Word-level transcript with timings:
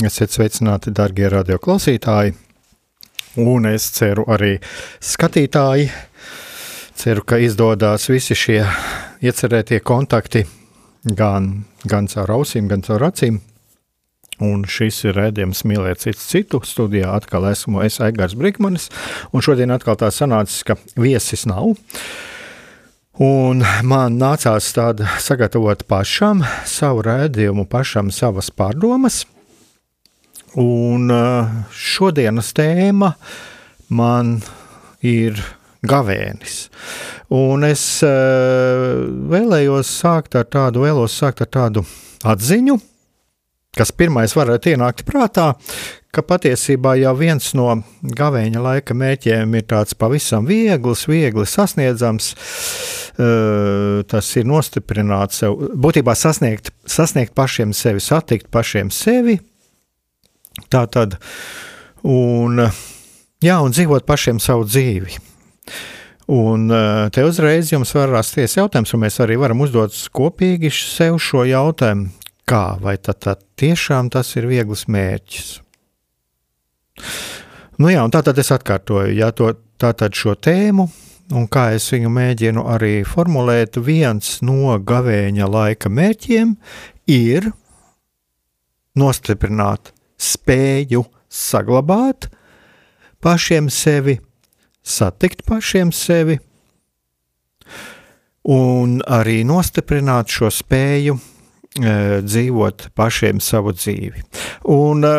esiet 0.00 0.32
sveicināti, 0.32 0.94
darbie 0.94 1.28
radioklausītāji! 1.32 2.38
un 3.36 3.66
es 3.68 3.88
ceru 3.96 4.24
arī 4.30 4.56
skatītāji. 5.02 5.90
Ceru, 7.02 7.24
ka 7.24 7.38
izdodas 7.40 8.08
visi 8.12 8.36
šie 8.36 8.60
iecerētie 9.24 9.80
kontakti 9.82 10.44
gan, 11.16 11.64
gan 11.88 12.08
caur 12.12 12.36
ausīm, 12.36 12.68
gan 12.70 12.84
caur 12.84 13.08
acīm. 13.08 13.40
Un 14.42 14.64
šis 14.66 15.04
ir 15.06 15.16
redzējums 15.16 15.62
mīlēt 15.68 16.02
citu 16.02 16.20
citu. 16.20 16.60
Studijā 16.66 17.14
atkal 17.14 17.46
esmu 17.50 17.82
es 17.86 18.00
Aigars 18.02 18.36
Brīkmanis, 18.38 18.88
un 19.32 19.44
šodien 19.44 19.72
atkal 19.74 19.96
tā 20.00 20.10
sanācis, 20.14 20.64
ka 20.66 20.76
viesis 20.98 21.46
nav. 21.46 21.74
Un 23.22 23.60
man 23.86 24.16
nācās 24.18 24.70
tāda 24.74 25.08
sagatavot 25.20 25.84
pašam 25.88 26.42
savu 26.66 27.04
rādījumu, 27.06 27.68
pašam 27.70 28.10
savas 28.10 28.50
pārdomas. 28.50 29.22
Un 30.60 31.08
eh, 31.12 31.52
šodienas 31.72 32.52
tēma 32.56 33.14
man 33.92 34.36
ir 35.00 35.38
gavēnis. 35.88 36.66
Un 37.32 37.64
es 37.64 37.84
eh, 38.04 39.02
vēlējos 39.32 39.90
sākt 40.02 40.36
ar 40.36 40.48
tādu, 40.52 40.84
vēlos 40.84 41.16
sākt 41.16 41.42
ar 41.46 41.50
tādu 41.52 41.84
atziņu, 42.28 42.76
kas 43.76 43.94
pirmais 43.96 44.34
varētu 44.36 44.74
ienākt 44.74 45.06
prātā, 45.08 45.54
ka 46.12 46.20
patiesībā 46.28 46.98
jau 47.00 47.14
viens 47.16 47.54
no 47.56 47.70
gavēņa 48.04 48.62
laika 48.62 48.94
mērķiem 48.94 49.54
ir 49.56 49.64
tāds 49.70 49.96
pavisam 49.96 50.44
viegls, 50.44 51.06
viegli 51.08 51.46
sasniedzams. 51.48 52.34
Eh, 53.12 54.02
tas 54.08 54.28
ir 54.36 54.44
nostiprināt 54.48 55.32
sev, 55.36 55.56
būtībā 55.72 56.12
sasniegt, 56.16 56.70
sasniegt 56.84 57.32
pašiem 57.36 57.72
sevi, 57.76 58.04
satikt 58.04 58.52
pašiem 58.52 58.92
sevi, 58.92 59.38
Tā 60.72 60.86
tad, 60.92 61.18
un, 62.04 62.64
jā, 63.42 63.58
un 63.62 63.74
dzīvot 63.74 64.06
pašiem 64.08 64.40
savu 64.42 64.66
dzīvi. 64.68 65.20
Un 66.32 66.70
eh, 66.70 67.10
te 67.12 67.24
uzreiz 67.26 67.72
jums 67.72 67.92
var 67.96 68.12
rasties 68.12 68.56
jautājums, 68.56 68.92
un 68.94 69.02
mēs 69.04 69.18
arī 69.24 69.36
varam 69.40 69.64
uzdot 69.64 69.96
kopīgi 70.14 70.70
sev 70.72 71.18
šo 71.20 71.44
jautājumu, 71.48 72.12
kā 72.48 72.78
vai 72.82 72.96
tad, 72.96 73.18
tad 73.24 73.42
tiešām 73.58 74.10
tas 74.12 74.30
ir 74.38 74.46
viegls 74.50 74.86
mērķis. 74.88 75.54
Nu 77.82 77.90
jā, 77.90 78.04
un 78.04 78.12
tā 78.14 78.22
tad 78.22 78.38
es 78.38 78.52
atkārtoju, 78.54 79.16
ja 79.16 79.32
to, 79.34 79.50
tātad 79.80 80.14
šo 80.14 80.36
tēmu, 80.38 80.86
un 81.34 81.48
kā 81.50 81.72
es 81.76 81.88
viņu 81.90 82.12
mēģinu 82.12 82.64
arī 82.70 82.94
formulēt, 83.08 83.80
viens 83.82 84.36
no 84.46 84.76
gavēņa 84.78 85.48
laika 85.50 85.90
mērķiem 85.90 86.54
ir 87.10 87.50
nostiprināt 88.98 89.90
spēju 90.22 91.04
saglabāt 91.32 92.28
pašiem 93.22 93.68
sevi, 93.72 94.18
satikt 94.82 95.44
pašiem 95.48 95.92
sevi, 95.94 96.38
un 98.52 98.98
arī 99.06 99.42
nostiprināt 99.46 100.32
šo 100.34 100.50
spēju 100.50 101.14
e, 101.14 101.22
dzīvot 102.26 102.90
pašiem 102.98 103.40
savu 103.40 103.74
dzīvi. 103.78 104.26
Un, 104.74 105.06
e, 105.06 105.16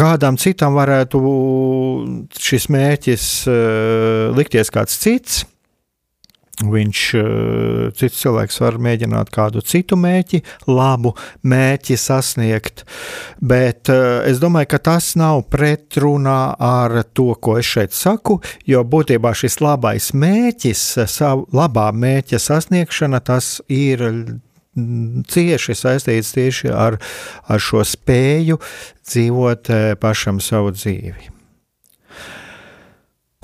Kādam 0.00 0.38
citam 0.40 0.76
varētu 0.78 1.18
šis 2.40 2.68
mērķis 2.72 3.24
uh, 3.50 4.30
likties 4.32 4.70
kāds 4.72 4.94
cits, 5.02 5.42
Viņš, 6.60 7.02
eh, 7.16 7.90
cits 7.96 8.20
cilvēks 8.20 8.60
var 8.60 8.76
mēģināt 8.76 9.30
kādu 9.32 9.62
citu 9.64 9.96
mērķi, 9.96 10.42
labu 10.68 11.14
mērķi 11.42 11.96
sasniegt, 11.96 12.84
bet 13.40 13.88
eh, 13.88 14.28
es 14.28 14.42
domāju, 14.42 14.68
ka 14.74 14.82
tas 14.90 15.14
nav 15.16 15.46
pretrunā 15.48 16.54
ar 16.60 17.02
to, 17.16 17.32
ko 17.40 17.56
es 17.56 17.70
šeit 17.70 17.96
saku, 17.96 18.40
jo 18.68 18.84
būtībā 18.84 19.32
šis 19.32 19.60
labais 19.64 20.10
mērķis, 20.12 20.84
savu 21.08 21.48
labā 21.56 21.88
mērķa 21.96 22.42
sasniegšana, 22.42 23.24
tas 23.24 23.60
ir 23.72 24.04
cieši 24.76 25.74
saistīts 25.74 26.36
tieši 26.36 26.70
ar, 26.76 27.00
ar 27.48 27.60
šo 27.60 27.82
spēju 27.88 28.60
dzīvot 29.08 29.72
eh, 29.72 29.90
pašam 30.00 30.44
savu 30.44 30.76
dzīvi. 30.76 31.32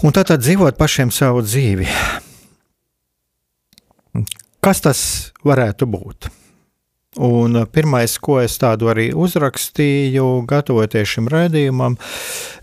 Un 0.04 0.12
tātad 0.12 0.44
dzīvot 0.44 0.76
pašiem 0.76 1.08
savu 1.08 1.40
dzīvi. 1.40 1.88
Kas 4.64 4.82
tas 4.84 5.00
varētu 5.46 5.88
būt? 5.90 6.28
Un 7.22 7.62
pirmais, 7.72 8.18
ko 8.20 8.40
es 8.42 8.58
tādu 8.60 8.90
arī 8.92 9.08
uzrakstīju, 9.16 10.44
gatavoties 10.48 11.14
šim 11.14 11.30
rādījumam, 11.32 11.96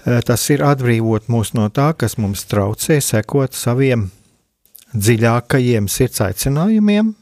eh, 0.06 0.20
tas 0.26 0.44
ir 0.54 0.62
atbrīvot 0.62 1.32
mūs 1.34 1.56
no 1.58 1.70
tā, 1.74 1.94
kas 1.98 2.20
mums 2.22 2.46
traucē 2.46 3.00
sekot 3.02 3.58
saviem 3.58 4.12
dziļākajiem 4.94 5.90
sirds 5.90 6.22
aicinājumiem, 6.22 7.16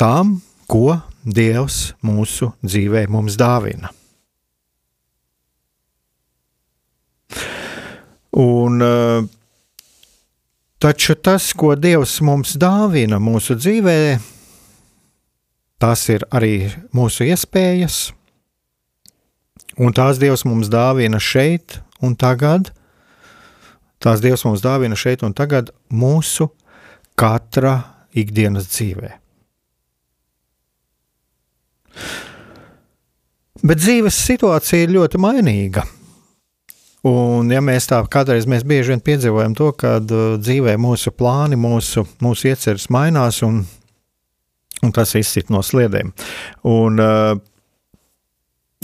tām, 0.00 0.40
ko 0.66 1.00
Dievs 1.24 1.94
mūsu 2.04 2.50
dzīvē 2.64 3.06
mums 3.08 3.38
dāvina. 3.40 3.88
Un 8.34 8.82
uh, 8.82 9.22
Taču 10.84 11.14
tas, 11.16 11.46
ko 11.56 11.70
Dievs 11.80 12.18
mums 12.20 12.58
dāvina 12.60 13.16
mūsu 13.16 13.54
dzīvē, 13.56 14.18
tas 15.80 16.02
ir 16.12 16.26
arī 16.28 16.66
mūsu 16.92 17.24
iespējas, 17.24 18.10
un 19.80 19.96
tās 19.96 20.20
Dievs 20.20 20.44
mums 20.44 20.68
dāvina 20.68 21.16
šeit 21.16 21.78
un 22.04 22.12
tagad. 22.20 22.68
Tās 24.04 24.20
Dievs 24.20 24.44
mums 24.44 24.60
dāvina 24.60 24.92
šeit 24.92 25.24
un 25.24 25.32
tagad 25.32 25.72
mūsu 25.88 26.50
katra 27.16 27.78
ikdienas 28.12 28.68
dzīvē. 28.68 29.14
Bet 33.64 33.80
dzīves 33.80 34.20
situācija 34.28 34.84
ir 34.84 34.98
ļoti 34.98 35.24
mainīga. 35.30 35.88
Un, 37.04 37.50
ja 37.52 37.60
mēs 37.60 37.84
tā 37.90 37.98
kādreiz 38.08 38.46
mēs 38.48 38.62
bieži 38.64 38.94
vien 38.94 39.02
piedzīvojam 39.04 39.54
to, 39.58 39.70
ka 39.76 39.98
uh, 40.00 40.36
dzīvē 40.40 40.78
mūsu 40.80 41.12
plāni, 41.12 41.58
mūsu, 41.60 42.06
mūsu 42.24 42.48
ieceres 42.48 42.88
mainās, 42.94 43.42
un, 43.44 43.60
un 44.80 44.94
tas 44.94 45.12
izsit 45.20 45.52
no 45.52 45.60
sliedēm. 45.60 46.14
Un, 46.70 47.02
uh, 47.04 47.34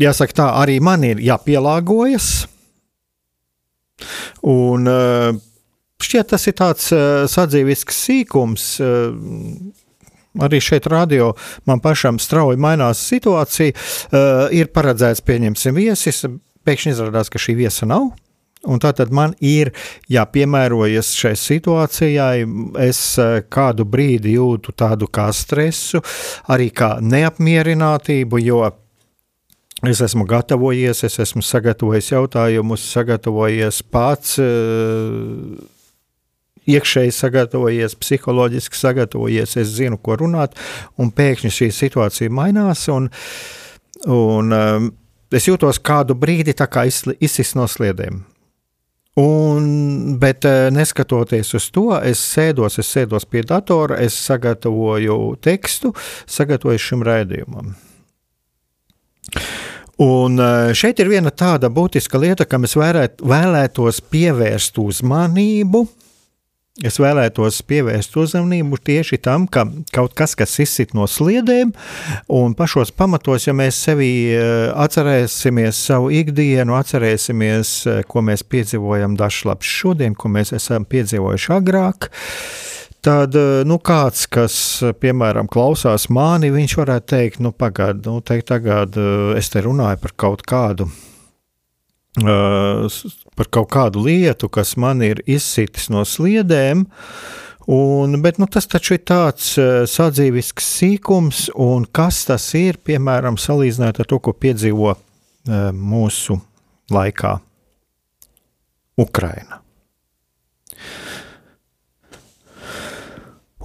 jāsaka, 0.01 0.37
tā 0.43 0.49
arī 0.61 0.77
man 0.85 1.07
ir 1.09 1.23
jāpielāgojas. 1.25 2.29
Un, 4.53 4.85
uh, 4.89 5.33
šķiet, 6.05 6.31
tas 6.35 6.45
ir 6.49 6.59
tāds 6.61 6.93
uh, 6.93 7.25
sadzīvisks 7.31 8.05
sīkums. 8.09 8.73
Uh, 8.85 9.79
Arī 10.39 10.61
šeit, 10.63 10.85
radio, 10.87 11.33
man 11.67 11.81
pašam 11.83 12.21
strauji 12.23 12.61
mainās 12.63 13.01
situācija. 13.03 13.75
Uh, 13.75 14.45
ir 14.55 14.69
paredzēts, 14.71 15.25
pieņemsim, 15.27 15.75
viesis, 15.75 16.23
Pēkšņi 16.71 16.95
izrādās, 16.95 17.31
ka 17.33 17.43
šī 17.43 17.59
viesa 17.59 17.89
nav. 17.91 18.13
Un 18.69 18.77
tātad 18.77 19.09
man 19.09 19.33
ir 19.41 19.71
jāpiemērojas 20.13 21.15
šai 21.17 21.33
situācijai. 21.41 22.45
Es 22.85 23.01
eh, 23.19 23.41
kādu 23.49 23.87
brīdi 23.89 24.37
jūtu 24.37 24.75
tādu 24.77 25.09
kā 25.09 25.31
stresu, 25.33 26.03
arī 26.53 26.69
kā 26.77 26.99
neapmierinātību, 27.01 28.43
jo 28.45 28.61
es 29.89 30.03
esmu 30.05 30.29
gatavojies, 30.29 31.01
es 31.09 31.17
esmu 31.25 31.41
sagatavojis 31.47 32.13
jautājumus, 32.13 32.85
sagatavojies 32.93 33.81
pats, 33.89 34.37
eh, 34.45 35.57
iekšēji 36.69 37.17
sagatavojies, 37.17 37.97
psiholoģiski 37.97 38.77
sagatavojies, 38.77 39.57
es 39.57 39.73
zinu, 39.73 39.97
ko 39.97 40.21
runāt, 40.21 40.61
un 41.01 41.09
pēkšņi 41.17 41.57
šī 41.57 41.73
situācija 41.81 42.29
mainās. 42.29 42.85
Un, 42.93 43.09
un, 44.05 44.53
um, 44.53 44.93
es 45.37 45.49
jūtos 45.49 45.81
kādu 45.83 46.17
brīdi 46.19 46.55
kā 46.55 46.87
izsist 46.87 47.57
no 47.59 47.67
sliedēm. 47.71 48.23
Un, 49.21 50.19
bet 50.19 50.45
eh, 50.47 50.69
neskatoties 50.71 51.55
uz 51.59 51.67
to, 51.75 51.89
es 51.99 52.21
sēdos, 52.23 52.79
es 52.79 52.91
sēdos 52.95 53.27
pie 53.27 53.43
datora, 53.43 53.99
es 53.99 54.15
sagatavoju 54.15 55.17
tekstu, 55.43 55.91
sagatavoju 56.31 56.79
šim 56.79 57.03
raidījumam. 57.05 57.73
Un 60.01 60.39
eh, 60.41 60.71
šeit 60.79 61.03
ir 61.03 61.11
viena 61.11 61.35
tāda 61.35 61.69
būtiska 61.75 62.21
lieta, 62.23 62.47
kam 62.47 62.65
es 62.69 62.77
vēlētos 62.79 64.01
pievērst 64.15 64.79
uzmanību, 64.79 65.85
Es 66.81 66.97
vēlētos 66.97 67.59
pievērst 67.69 68.15
uzmanību 68.17 68.79
tieši 68.89 69.19
tam, 69.21 69.45
ka 69.53 69.67
kaut 69.93 70.15
kas, 70.17 70.33
kas 70.39 70.55
izsit 70.65 70.95
no 70.97 71.05
sliedēm, 71.05 71.75
un 72.33 72.55
pašos 72.57 72.95
pamatos, 72.97 73.45
ja 73.45 73.53
mēs 73.57 73.77
sevi 73.85 74.09
eh, 74.33 74.71
atcerēsimies 74.73 75.83
savu 75.91 76.09
ikdienu, 76.23 76.79
atcerēsimies, 76.79 77.75
eh, 77.85 78.01
ko 78.09 78.25
mēs 78.25 78.47
piedzīvojam 78.49 79.19
dažslapš 79.21 79.75
šodien, 79.83 80.17
ko 80.17 80.33
mēs 80.33 80.55
esam 80.57 80.89
piedzīvojuši 80.89 81.53
agrāk, 81.59 82.09
tad 83.05 83.37
eh, 83.37 83.61
nu, 83.69 83.77
kāds, 83.77 84.25
kas, 84.33 84.57
piemēram, 85.05 85.53
klausās 85.53 86.09
mani, 86.09 86.49
viņš 86.57 86.79
varētu 86.81 87.13
teikt, 87.13 87.45
nu, 87.45 87.53
pagaidi, 87.53 88.07
nu, 88.09 88.25
teikt, 88.25 88.49
tagad 88.55 88.97
es 89.37 89.53
te 89.53 89.69
runāju 89.69 90.01
par 90.01 90.17
kaut 90.25 90.49
kādu 90.49 90.89
par 92.19 93.51
kaut 93.55 93.71
kādu 93.71 94.03
lietu, 94.07 94.49
kas 94.51 94.75
man 94.81 95.03
ir 95.03 95.23
izsitis 95.31 95.91
no 95.93 96.05
sliedēm. 96.05 96.87
Un, 97.71 98.17
bet 98.25 98.41
nu, 98.41 98.49
tas 98.51 98.67
taču 98.67 98.97
ir 98.97 99.05
tāds 99.07 99.53
sadzīvisks 99.93 100.71
sīkums, 100.81 101.45
un 101.55 101.85
kas 101.87 102.25
tas 102.27 102.49
ir, 102.59 102.81
piemēram, 102.83 103.39
salīdzinot 103.39 104.01
ar 104.03 104.09
to, 104.11 104.19
ko 104.19 104.35
piedzīvo 104.35 104.97
mūsu 105.77 106.41
laikā 106.91 107.37
Ukraina. 108.99 109.61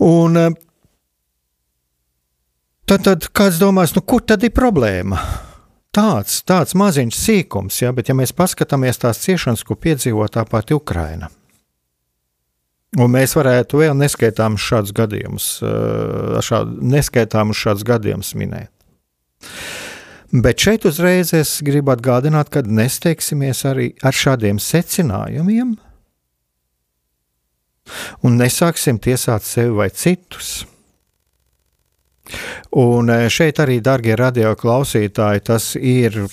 Un 0.05 0.37
tad, 2.85 3.01
tad 3.07 3.27
kāds 3.31 3.57
domās, 3.63 3.95
nu, 3.95 4.03
kur 4.03 4.21
tad 4.27 4.43
ir 4.43 4.53
problēma? 4.53 5.21
Tāds, 5.95 6.41
tāds 6.47 6.75
maziņš 6.77 7.17
sīkums, 7.17 7.79
ja, 7.81 7.93
bet 7.95 8.11
ja 8.11 8.15
mēs 8.17 8.35
paskatāmies 8.35 8.99
tās 9.01 9.21
ciešanas, 9.23 9.63
ko 9.65 9.77
piedzīvo 9.79 10.27
tā 10.31 10.45
pati 10.49 10.75
Ukraina. 10.75 11.31
Un 12.95 13.11
mēs 13.11 13.35
varētu 13.35 13.81
vēl 13.81 13.95
neskaitāmus 13.99 14.63
šādus 14.63 14.93
gadījumus, 14.95 15.47
šādu, 16.47 16.77
neskaitāmus 16.95 17.59
šādus 17.59 17.87
gadījumus 17.87 18.35
minēt. 18.39 18.71
Bet 20.35 20.59
šeit 20.63 20.87
uzreiz 20.87 21.33
es 21.35 21.57
gribu 21.63 21.93
atgādināt, 21.93 22.49
ka 22.51 22.63
nesteigsimies 22.65 23.65
arī 23.67 23.91
ar 24.03 24.15
šādiem 24.15 24.59
secinājumiem 24.63 25.75
un 28.25 28.39
nesāksim 28.39 28.99
tiesāt 28.99 29.45
sevi 29.45 29.75
vai 29.75 29.89
citus. 29.93 30.63
Un 32.81 33.09
e, 33.09 33.27
šeit 33.29 33.61
arī, 33.61 33.79
darbie 33.83 34.15
radio 34.17 34.55
klausītāji, 34.57 35.43
tas 35.45 35.73
ir 35.77 36.23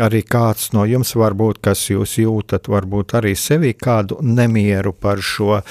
arī 0.00 0.22
kāds 0.24 0.70
no 0.72 0.84
jums, 0.88 1.12
varbūt, 1.18 1.60
kas 1.64 1.82
jūs 1.90 2.16
jūtat, 2.22 2.70
varbūt 2.70 3.16
arī 3.18 3.34
sevi 3.36 3.74
kādu 3.76 4.20
nemieru 4.24 4.94
par 4.96 5.20
šo 5.20 5.58
uh, 5.58 5.64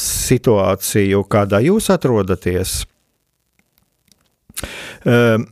situāciju, 0.00 1.24
kādā 1.28 1.60
jūs 1.66 1.90
atrodaties. 1.92 2.76
Uh, 5.04 5.42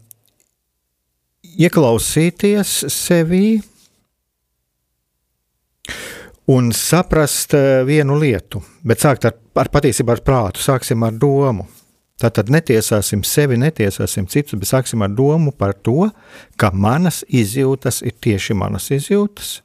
ieklausīties 1.58 2.74
sevi 2.92 3.58
un 6.48 6.70
saprast 6.72 7.52
vienu 7.88 8.16
lietu, 8.20 8.62
bet 8.86 9.02
sākt 9.04 9.28
ar, 9.28 9.36
ar 9.58 9.68
patiesībā 9.72 10.16
ar 10.16 10.24
prātu, 10.24 10.64
sāksim 10.64 11.04
ar 11.04 11.18
domu. 11.20 11.66
Tātad 12.18 12.50
netiesāsim 12.50 13.22
sevi, 13.22 13.54
netiesāsim 13.60 14.26
citus, 14.30 14.58
bet 14.58 14.70
sāksim 14.70 15.04
ar 15.06 15.12
domu 15.14 15.52
par 15.54 15.76
to, 15.86 16.08
ka 16.58 16.72
manas 16.74 17.22
izjūtas 17.28 18.02
ir 18.02 18.16
tieši 18.18 18.56
manas 18.58 18.88
izjūtas. 18.94 19.60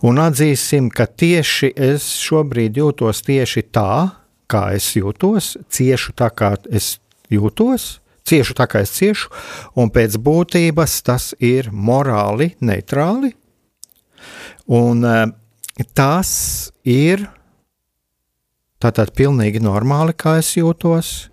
Un 0.00 0.16
atzīsim, 0.22 0.88
ka 0.88 1.04
tieši 1.04 1.74
es 1.76 2.06
šobrīd 2.24 2.78
jūtos 2.80 3.20
tieši 3.26 3.66
tā, 3.68 4.16
kā 4.50 4.62
es 4.76 4.88
jūtos, 4.96 5.58
ciešu 5.68 6.14
tā, 6.16 6.30
kā 6.32 6.54
es 6.72 6.94
jūtos, 7.28 7.98
ciešu 8.24 8.56
tā, 8.56 8.64
kā 8.70 8.80
es 8.86 8.94
ciešu, 8.96 9.28
un 9.76 9.92
pēc 9.92 10.16
būtības 10.24 10.96
tas 11.04 11.30
ir 11.36 11.68
morāli 11.68 12.54
neitrāli. 12.64 13.34
Un 14.72 15.04
eh, 15.04 15.26
tas 15.92 16.32
ir 16.88 17.26
Tātad 18.80 19.12
pilnīgi 19.16 19.60
normāli, 19.60 20.14
kā 20.16 20.38
es 20.40 20.54
jūtos. 20.56 21.28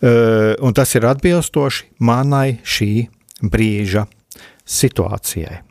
Uh, 0.00 0.54
un 0.64 0.72
tas 0.72 0.94
ir 0.96 1.04
atbilstoši 1.10 1.90
manai 2.06 2.60
šī 2.64 2.92
brīža 3.42 4.06
situācijai. 4.64 5.69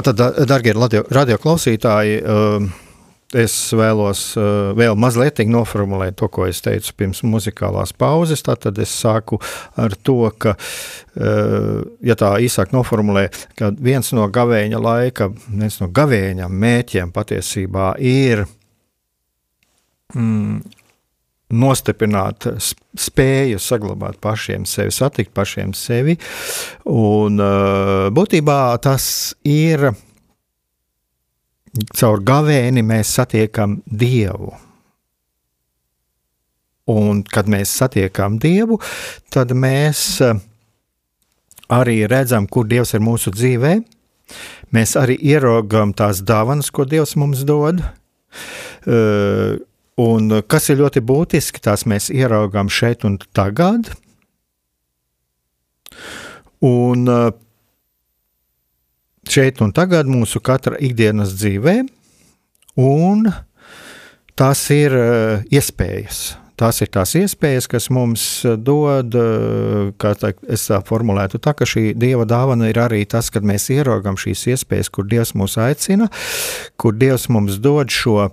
Tātad, 0.00 0.46
darbie 0.48 0.72
radio, 0.72 1.02
radio 1.12 1.36
klausītāji, 1.36 2.22
es 3.36 3.54
vēlos 3.76 4.22
vēl 4.78 4.96
mazliet 4.96 5.42
noformulēt 5.44 6.16
to, 6.16 6.28
ko 6.32 6.46
es 6.48 6.62
teicu 6.64 6.94
pirms 6.96 7.20
muzikālās 7.28 7.92
pauzes. 7.92 8.40
Tad 8.46 8.80
es 8.80 8.94
sāku 8.96 9.36
ar 9.76 9.92
to, 10.00 10.30
ka, 10.40 10.54
ja 12.00 12.16
tā 12.16 12.32
īsāk 12.40 12.72
noformulē, 12.72 13.26
ka 13.60 13.74
viens 13.76 14.08
no 14.16 14.24
gavēņa 14.32 14.80
laika, 14.80 15.28
viens 15.52 15.76
no 15.82 15.90
gavēņa 15.92 16.48
mēķiem 16.48 17.12
patiesībā 17.12 17.92
ir 18.00 18.46
mm, 20.16 20.79
nostiprināt 21.60 22.48
spēju 22.98 23.60
saglabāt 23.62 24.20
pašiem 24.22 24.66
sevi, 24.68 24.92
satikt 24.94 25.34
pašiem 25.36 25.74
sevi. 25.76 26.16
Un 26.90 27.40
uh, 27.40 28.08
būtībā 28.14 28.60
tas 28.82 29.04
ir 29.46 29.90
caur 31.96 32.24
gavēni 32.26 32.82
mēs 32.86 33.14
satiekam 33.20 33.80
Dievu. 33.86 34.52
Un, 36.90 37.22
kad 37.22 37.46
mēs 37.50 37.70
satiekam 37.78 38.40
Dievu, 38.42 38.80
tad 39.30 39.54
mēs 39.54 40.02
uh, 40.26 40.40
arī 41.70 42.02
redzam, 42.10 42.48
kur 42.50 42.66
Dievs 42.66 42.96
ir 42.96 43.04
mūsu 43.04 43.32
dzīvē. 43.34 43.76
Mēs 44.74 44.94
arī 44.98 45.16
ieraugām 45.26 45.94
tās 45.98 46.22
dāvanas, 46.26 46.70
ko 46.74 46.86
Dievs 46.86 47.16
mums 47.18 47.44
dod. 47.46 47.82
Uh, 48.86 49.60
Un 50.00 50.30
uh, 50.32 50.42
kas 50.46 50.70
ir 50.72 50.80
ļoti 50.80 51.02
būtiski, 51.04 51.62
tās 51.64 51.84
mēs 51.88 52.08
ieraugām 52.14 52.70
šeit 52.72 53.04
un 53.08 53.18
tagad. 53.36 53.90
Un 56.64 57.08
uh, 57.10 57.30
šeit 59.28 59.60
un 59.64 59.74
tagad 59.76 60.08
mūsu 60.10 60.40
katra 60.44 60.78
ikdienas 60.80 61.34
dzīvē, 61.36 61.80
un 62.80 63.26
tās 64.38 64.68
ir 64.74 64.96
uh, 64.96 65.48
iespējas. 65.52 66.30
Tās 66.60 66.82
ir 66.84 66.90
tās 66.92 67.14
iespējas, 67.16 67.64
kas 67.72 67.86
mums 67.88 68.22
dod, 68.60 69.14
kā 69.96 70.10
tā, 70.20 70.34
es 70.44 70.66
tā 70.68 70.82
formulētu, 70.84 71.38
tā, 71.40 71.54
ka 71.56 71.64
šī 71.64 71.94
dieva 71.96 72.26
dāvana 72.28 72.68
ir 72.68 72.76
arī 72.82 72.98
tas, 73.08 73.30
kad 73.32 73.46
mēs 73.48 73.70
ieraugam 73.72 74.18
šīs 74.20 74.42
iespējas, 74.52 74.90
kur 74.92 75.08
Dievs 75.08 75.32
mūs 75.40 75.56
aicina, 75.56 76.10
kur 76.76 76.92
Dievs 77.00 77.30
mums 77.32 77.56
dod 77.64 77.88
šo 77.88 78.28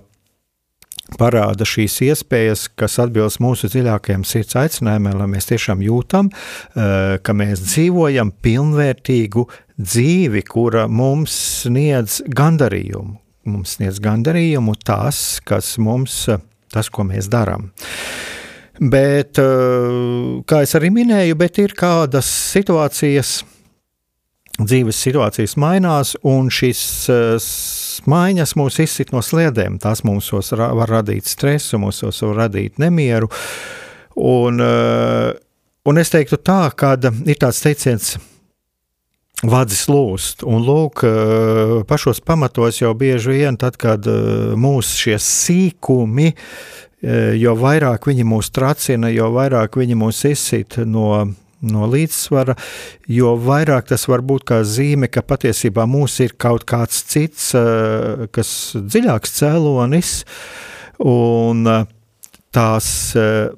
parāda 1.18 1.66
šīs 1.66 1.98
iespējas, 2.08 2.66
kas 2.78 2.98
atbilst 3.02 3.40
mūsu 3.42 3.70
dziļākajiem 3.72 4.24
sirds 4.28 4.56
aicinājumiem, 4.60 5.16
lai 5.20 5.28
mēs 5.34 5.48
tiešām 5.50 5.82
jūtam, 5.84 6.30
eh, 6.30 7.18
ka 7.22 7.32
mēs 7.32 7.62
dzīvojam 7.64 8.32
pilnvērtīgu 8.42 9.46
dzīvi, 9.78 10.44
kura 10.44 10.86
mums 10.88 11.34
sniedz 11.64 12.20
gandarījumu. 12.28 13.18
Mums 13.48 13.78
sniedz 13.78 14.00
gandarījumu 14.04 14.74
tas, 14.84 15.40
kas 15.44 15.76
mums, 15.78 16.28
tas, 16.72 16.88
ko 16.88 17.04
mēs 17.08 17.30
darām. 17.32 17.70
Bet, 18.78 19.38
eh, 19.38 20.42
kā 20.44 20.62
jau 20.62 20.80
arī 20.80 20.90
minēju, 20.92 21.36
ir 21.58 21.74
kādas 21.74 22.26
situācijas, 22.26 23.42
dzīves 24.58 24.98
situācijas 24.98 25.54
mainās, 25.56 26.16
un 26.26 26.48
šīs 26.50 27.08
uh, 27.08 27.38
maiņas 28.06 28.54
mūs 28.58 28.78
izsit 28.84 29.12
no 29.14 29.22
sliedēm. 29.24 29.78
Tās 29.82 30.04
mums 30.06 30.30
var 30.32 30.90
radīt 30.90 31.28
stresu, 31.28 31.80
mums 31.82 32.02
var 32.04 32.36
radīt 32.44 32.78
nemieru. 32.78 33.30
Un, 34.18 34.58
uh, 34.62 35.30
un 35.86 36.00
es 36.00 36.10
teiktu 36.10 36.40
tā, 36.42 36.66
ka 36.76 36.96
ir 36.98 37.38
tāds 37.40 37.62
teiciens. 37.64 38.16
Vadzis 39.38 39.84
lūst, 39.86 40.42
un 40.42 40.64
lūk, 40.66 41.04
uh, 41.06 41.74
pašos 41.86 42.18
pamatos 42.26 42.80
jau 42.80 42.90
bieži 42.98 43.36
vien, 43.36 43.58
tad, 43.58 43.78
kad 43.78 44.06
uh, 44.10 44.56
mūsu 44.58 45.04
šie 45.04 45.18
sīkumi, 45.22 46.32
jo 47.38 47.52
vairāk 47.54 48.08
viņi 48.10 48.24
mūs 48.26 48.48
tracina, 48.50 49.06
jo 49.14 49.28
vairāk 49.30 49.76
viņi 49.78 49.94
mūs 49.94 50.24
izsit 50.26 50.80
no, 50.82 51.28
no 51.66 51.86
līdzsvara, 51.90 52.54
jo 53.10 53.34
vairāk 53.42 53.88
tas 53.90 54.06
var 54.10 54.22
būt 54.26 54.46
kā 54.48 54.60
zīme, 54.66 55.08
ka 55.10 55.24
patiesībā 55.26 55.86
mūs 55.90 56.18
ir 56.24 56.36
kaut 56.38 56.66
kāds 56.68 57.02
cits, 57.10 57.52
eh, 57.58 58.26
kas 58.32 58.50
dziļāks 58.78 59.38
cēlonis, 59.40 60.12
un 61.04 61.64
eh, 61.66 61.86
tās 62.54 62.90
eh, 63.18 63.48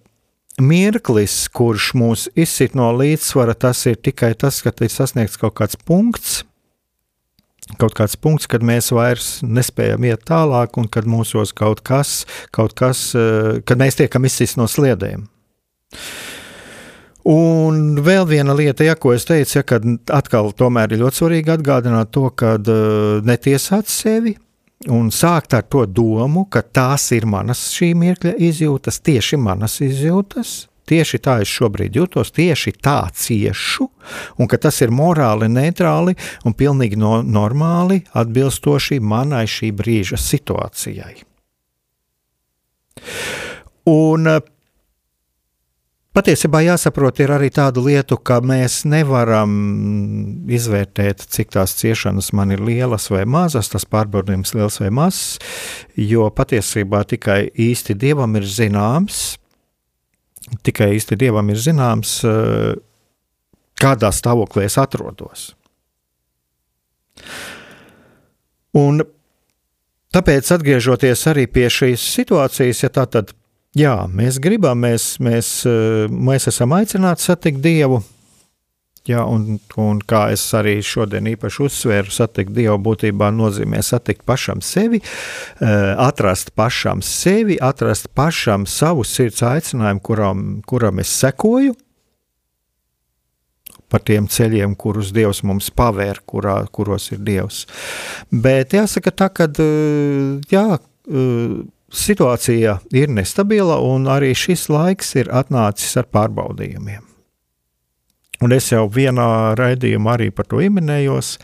mirklis, 0.61 1.43
kurš 1.53 1.93
mūs 1.97 2.29
izsit 2.37 2.77
no 2.79 2.91
līdzsvara, 2.97 3.57
tas 3.57 3.85
ir 3.91 4.01
tikai 4.01 4.35
tas, 4.35 4.63
ka 4.65 4.73
ir 4.81 4.93
sasniegts 4.93 5.41
kaut 5.41 5.59
kāds 5.61 5.77
punkts, 5.77 6.41
kaut 7.81 7.95
kāds 7.95 8.17
punkts, 8.17 8.49
kad 8.51 8.65
mēs 8.67 8.91
vairs 8.97 9.39
nespējam 9.47 10.09
iet 10.09 10.25
tālāk, 10.29 10.75
un 10.81 10.89
kad 10.89 11.07
mūsos 11.07 11.53
kaut 11.57 11.85
kas, 11.87 12.25
kaut 12.51 12.75
kas 12.75 13.13
kad 13.65 13.79
mēs 13.79 14.01
tiekam 14.01 14.27
izsist 14.27 14.59
no 14.59 14.67
sliedēm. 14.67 15.29
Un 17.29 17.99
vēl 18.01 18.25
viena 18.29 18.55
lieta, 18.57 18.85
ja, 18.87 18.95
ko 18.97 19.13
es 19.13 19.27
teicu, 19.29 19.59
ja, 19.59 19.65
kad 19.67 19.85
atkal 20.15 20.55
tomēr 20.57 20.95
ir 20.95 21.03
ļoti 21.03 21.21
svarīgi 21.21 21.53
atgādināt 21.53 22.13
to, 22.17 22.31
ka 22.33 22.55
uh, 22.57 23.19
netiesāt 23.27 23.91
sevi 23.93 24.37
un 24.89 25.11
sākt 25.13 25.53
ar 25.53 25.67
to 25.69 25.85
domu, 25.85 26.47
ka 26.49 26.63
tās 26.65 27.11
ir 27.13 27.27
manas 27.29 27.67
šī 27.75 27.93
mirkļa 28.01 28.33
izjūtas, 28.41 29.03
tieši 29.05 29.37
manas 29.37 29.77
izjūtas, 29.85 30.55
tieši 30.89 31.21
tā 31.21 31.37
es 31.45 31.51
šobrīd 31.53 31.99
jūtos, 32.01 32.33
tieši 32.33 32.73
tā 32.81 33.03
ciešu, 33.13 33.91
un 34.41 34.49
ka 34.49 34.57
tas 34.65 34.81
ir 34.81 34.95
morāli 34.95 35.51
neitrāli 35.53 36.17
un 36.49 36.57
pilnīgi 36.57 36.97
no, 36.97 37.19
normāli 37.21 38.01
atbilstoši 38.17 39.03
manai 39.05 39.45
šī 39.51 39.75
brīža 39.77 40.17
situācijai. 40.21 41.21
Un 43.91 44.33
uh, 44.33 44.41
Patiesībā 46.11 46.65
jāsaprot 46.65 47.21
ir 47.23 47.31
arī 47.31 47.53
tādu 47.55 47.85
lietu, 47.87 48.17
ka 48.19 48.41
mēs 48.43 48.81
nevaram 48.83 49.53
izvērtēt, 50.51 51.23
cik 51.23 51.53
tās 51.55 51.77
ciešanas 51.79 52.33
man 52.35 52.51
ir 52.51 52.65
lielas 52.67 53.07
vai 53.15 53.23
mazas, 53.31 53.71
tas 53.71 53.87
pārbaudījums 53.87 54.51
liels 54.57 54.81
vai 54.83 54.91
mazs, 54.91 55.39
jo 55.95 56.27
patiesībā 56.35 57.05
tikai 57.15 57.45
īsti 57.55 57.95
Dievam 57.95 58.35
ir 58.41 58.49
zināms, 58.51 59.21
tikai 60.67 60.91
īsti 60.99 61.21
Dievam 61.21 61.55
ir 61.55 61.63
zināms, 61.63 62.19
eh, 62.27 62.75
kādā 63.79 64.11
stāvoklī 64.11 64.67
es 64.67 64.81
atrodos. 64.83 65.53
Un 68.75 69.05
tāpēc, 70.11 70.57
atgriežoties 70.59 71.29
arī 71.31 71.47
pie 71.47 71.69
šīs 71.71 72.03
situācijas, 72.19 72.83
ja 72.83 72.91
tā 72.99 73.07
tad 73.07 73.31
Jā, 73.79 74.09
mēs 74.11 74.41
gribam, 74.43 74.81
mēs, 74.83 75.21
mēs, 75.23 75.49
eh, 75.69 76.09
mēs 76.11 76.49
esam 76.51 76.73
aicināti 76.75 77.23
satikt 77.23 77.61
Dievu. 77.63 78.01
Jā, 79.07 79.23
un, 79.25 79.61
un 79.81 80.01
kā 80.05 80.27
es 80.35 80.43
arī 80.59 80.75
šodien 80.85 81.29
īpaši 81.31 81.63
uzsvēru, 81.65 82.11
satikt 82.13 82.51
Dievu 82.53 82.77
būtībā 82.83 83.31
nozīmē 83.33 83.79
satikt 83.87 84.27
pašam 84.27 84.59
sevi, 84.61 85.01
eh, 85.01 85.95
atrast 86.03 86.51
pašam 86.59 86.99
sevi, 87.01 87.61
atrast 87.63 88.11
pašam 88.15 88.67
savu 88.67 89.07
sirds 89.07 89.47
aicinājumu, 89.47 90.03
kuram, 90.03 90.45
kuram 90.67 90.99
es 90.99 91.15
sekoju, 91.23 91.79
par 93.89 94.03
tiem 94.03 94.27
ceļiem, 94.27 94.75
kurus 94.77 95.15
Dievs 95.15 95.45
mums 95.47 95.71
pavēr, 95.71 96.25
kurā, 96.27 96.65
kuros 96.75 97.13
ir 97.15 97.23
Dievs. 97.23 97.67
Bet 98.31 98.75
jāsaka 98.75 99.15
tā, 99.15 99.31
ka 99.31 99.47
eh, 99.47 100.41
jā, 100.51 100.81
situācija 101.91 102.79
ir 102.95 103.11
nestabila, 103.13 103.81
un 103.83 104.09
arī 104.11 104.33
šis 104.37 104.69
laiks 104.71 105.15
ir 105.19 105.31
atnācis 105.35 105.97
ar 106.01 106.09
pārbaudījumiem. 106.13 107.07
Un 108.41 108.55
es 108.57 108.71
jau 108.73 108.87
vienā 108.89 109.55
raidījumā 109.59 110.15
arī 110.17 110.31
par 110.33 110.47
to 110.49 110.63
minējos, 110.73 111.35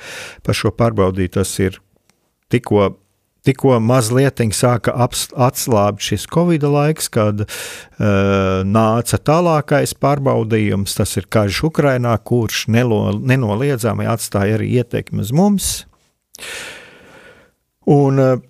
par 0.47 0.57
šo 0.57 0.73
pārbaudīju. 0.73 1.33
Tas 1.35 1.51
ir 1.61 1.77
tikko, 2.53 2.95
tikko 3.45 3.77
mazliet 3.85 4.41
sāka 4.57 4.95
atslābt 4.97 6.01
šis 6.07 6.25
Covid 6.33 6.65
laiks, 6.65 7.11
kad 7.13 7.45
uh, 7.45 7.51
nāca 8.65 9.21
tālākais 9.21 9.93
pārbaudījums. 10.01 10.97
Tas 10.97 11.13
ir 11.21 11.29
karš 11.29 11.67
Ukrainā, 11.69 12.17
kurš 12.17 12.65
nelo, 12.73 13.11
nenoliedzami 13.13 14.09
atstāja 14.09 14.57
arī 14.57 14.73
ietekmi 14.81 15.21
uz 15.27 15.35
mums. 15.37 15.73
Un, 17.93 18.17
uh, 18.19 18.41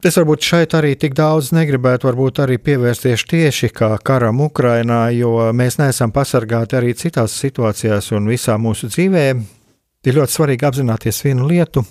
Es 0.00 0.16
varbūt 0.16 0.40
šeit 0.40 0.72
arī 0.78 0.94
tik 0.96 1.12
daudz 1.12 1.50
negribētu 1.52 2.08
arī 2.40 2.56
pievērsties 2.56 3.24
tieši 3.28 3.68
kā 3.68 3.90
karam 4.00 4.38
Ukrainā, 4.40 5.10
jo 5.12 5.52
mēs 5.52 5.76
neesam 5.76 6.08
pasargāti 6.08 6.78
arī 6.78 6.94
citās 6.96 7.34
situācijās 7.36 8.08
un 8.16 8.30
visā 8.32 8.56
mūsu 8.56 8.88
dzīvē. 8.88 9.24
Ir 10.08 10.16
ļoti 10.16 10.32
svarīgi 10.32 10.64
apzināties 10.64 11.20
vienu 11.26 11.50
lietu, 11.50 11.84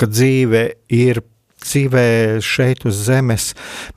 ka 0.00 0.08
dzīve 0.08 0.64
ir 0.88 1.20
dzīvē 1.60 2.40
šeit 2.40 2.86
uz 2.88 3.04
zemes. 3.04 3.50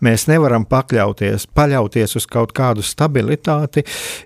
Mēs 0.04 0.28
nevaram 0.28 0.68
pakļauties, 0.68 1.48
paļauties 1.56 2.20
uz 2.20 2.28
kaut 2.28 2.52
kādu 2.52 2.84
stabilitāti, 2.84 3.86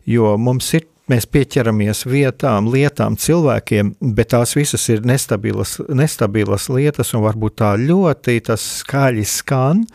jo 0.09 0.33
mums 0.41 0.73
ir 0.73 0.89
mēs 1.11 1.27
pieķeramies 1.29 2.05
vietām, 2.09 2.69
lietām, 2.73 3.17
cilvēkiem, 3.19 3.95
bet 4.15 4.31
tās 4.33 4.55
visas 4.57 4.85
ir 4.89 5.05
nestabilas, 5.05 5.77
nestabilas 5.89 6.69
lietas, 6.73 7.13
un 7.13 7.25
varbūt 7.25 7.59
tā 7.61 7.75
ļoti 7.81 8.41
skaļi 8.61 9.27
skan. 9.29 9.85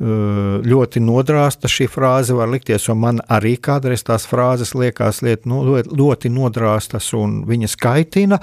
Ļoti 0.00 1.02
nodrāsta 1.04 1.68
šī 1.68 1.84
frāze 1.92 2.32
var 2.32 2.48
likties, 2.48 2.86
un 2.88 3.02
man 3.02 3.18
arī 3.28 3.58
kādreiz 3.60 4.00
tās 4.08 4.24
frāzes 4.24 4.72
liekas 4.72 5.20
liet, 5.20 5.44
nu, 5.44 5.58
ļoti 5.76 6.30
nodrāstas 6.32 7.10
un 7.18 7.42
viņas 7.44 7.76
kaitina, 7.76 8.38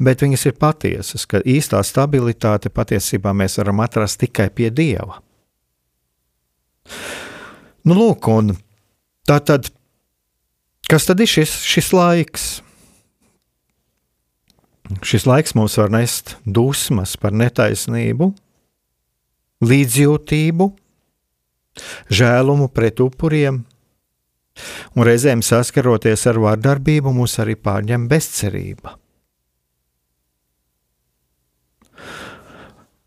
bet 0.00 0.24
viņas 0.24 0.46
ir 0.48 0.56
patiesas, 0.56 1.26
ka 1.28 1.42
īstā 1.44 1.82
stabilitāte 1.84 2.72
patiesībā 2.72 3.34
mēs 3.36 3.58
varam 3.60 3.84
atrast 3.84 4.22
tikai 4.24 4.48
pie 4.56 4.70
Dieva. 4.72 5.20
Nu, 7.84 7.92
lūk, 7.92 8.32
un 8.32 8.56
tā 9.28 9.36
tad 9.44 9.68
Kas 10.92 11.06
tad 11.08 11.22
ir 11.24 11.30
šis, 11.30 11.54
šis 11.64 11.86
laiks? 11.96 12.42
Šis 15.00 15.24
laiks 15.24 15.54
mums 15.56 15.78
var 15.80 15.88
nest 15.88 16.34
dusmas 16.44 17.14
par 17.16 17.32
netaisnību, 17.32 18.26
līdzjūtību, 19.64 20.66
žēlumu 22.12 22.68
pret 22.76 23.00
upuriem, 23.00 23.62
un 24.92 25.08
reizēm 25.08 25.40
saskaroties 25.40 26.26
ar 26.28 26.42
vardarbību, 26.44 27.16
mūs 27.16 27.38
arī 27.40 27.56
pārņem 27.56 28.04
bezcerība. 28.12 28.92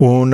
Un 0.10 0.34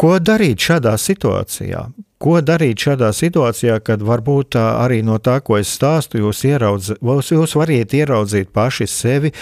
ko 0.00 0.16
darīt 0.20 0.60
šādā 0.68 0.96
situācijā? 1.00 1.86
Ko 2.16 2.38
darīt 2.40 2.80
šādā 2.80 3.10
situācijā, 3.12 3.74
kad 3.84 4.00
varbūt 4.00 4.56
arī 4.56 5.02
no 5.04 5.18
tā, 5.20 5.36
ko 5.44 5.58
es 5.60 5.74
stāstu, 5.76 6.22
jūs, 6.22 6.40
ieraudz, 6.48 6.94
jūs 7.04 7.56
varat 7.58 7.92
ieraudzīt 7.96 8.48
paši 8.56 8.86
sevi? 8.88 9.32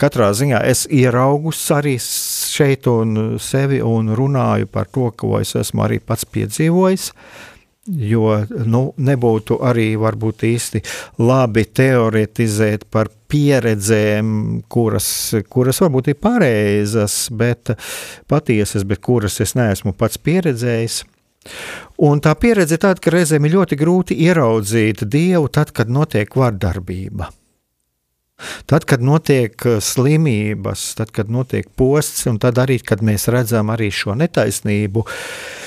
Katrā 0.00 0.30
ziņā 0.36 0.62
es 0.64 0.86
ieraugu 0.88 1.52
arī 1.76 1.98
šeit 2.00 2.88
un 2.88 3.36
sevi 3.36 3.82
un 3.84 4.14
runāju 4.16 4.70
par 4.72 4.88
to, 4.88 5.10
ko 5.12 5.36
es 5.42 5.52
esmu 5.60 5.84
arī 5.84 6.00
pats 6.00 6.24
piedzīvojis. 6.24 7.10
Jo 7.86 8.40
nu, 8.66 8.80
nebūtu 8.96 9.60
arī 9.62 9.92
varbūt 10.00 10.42
īsti 10.48 10.82
labi 11.22 11.68
teoretizēt 11.68 12.88
par 12.90 13.12
pieredzēm, 13.30 14.28
kuras, 14.72 15.08
kuras 15.50 15.80
varbūt 15.82 16.12
ir 16.12 16.18
pareizas, 16.20 17.26
bet 17.30 17.72
patiesas, 18.30 18.86
bet 18.88 19.02
kuras 19.04 19.40
es 19.44 19.56
neesmu 19.58 19.94
pats 19.98 20.20
pieredzējis. 20.22 21.02
Un 22.02 22.20
tā 22.22 22.32
pieredze 22.38 22.74
ir 22.74 22.82
tāda, 22.82 23.00
ka 23.02 23.12
reizēm 23.14 23.46
ir 23.46 23.54
ļoti 23.54 23.78
grūti 23.78 24.16
ieraudzīt 24.26 25.04
dievu 25.06 25.50
tad, 25.52 25.70
kad 25.76 25.90
notiek 25.92 26.32
vardarbība. 26.36 27.30
Tad, 28.68 28.84
kad 28.84 29.00
notiek 29.00 29.54
uh, 29.64 29.78
slimības, 29.80 30.90
tad, 30.98 31.12
kad 31.16 31.30
notiek 31.32 31.70
posts, 31.78 32.26
un 32.28 32.36
tad 32.42 32.58
arī, 32.60 32.76
kad 32.84 33.00
mēs 33.00 33.30
redzam 33.32 33.70
arī 33.72 33.88
šo 33.94 34.12
netaisnību, 34.18 35.06
uh, 35.06 35.62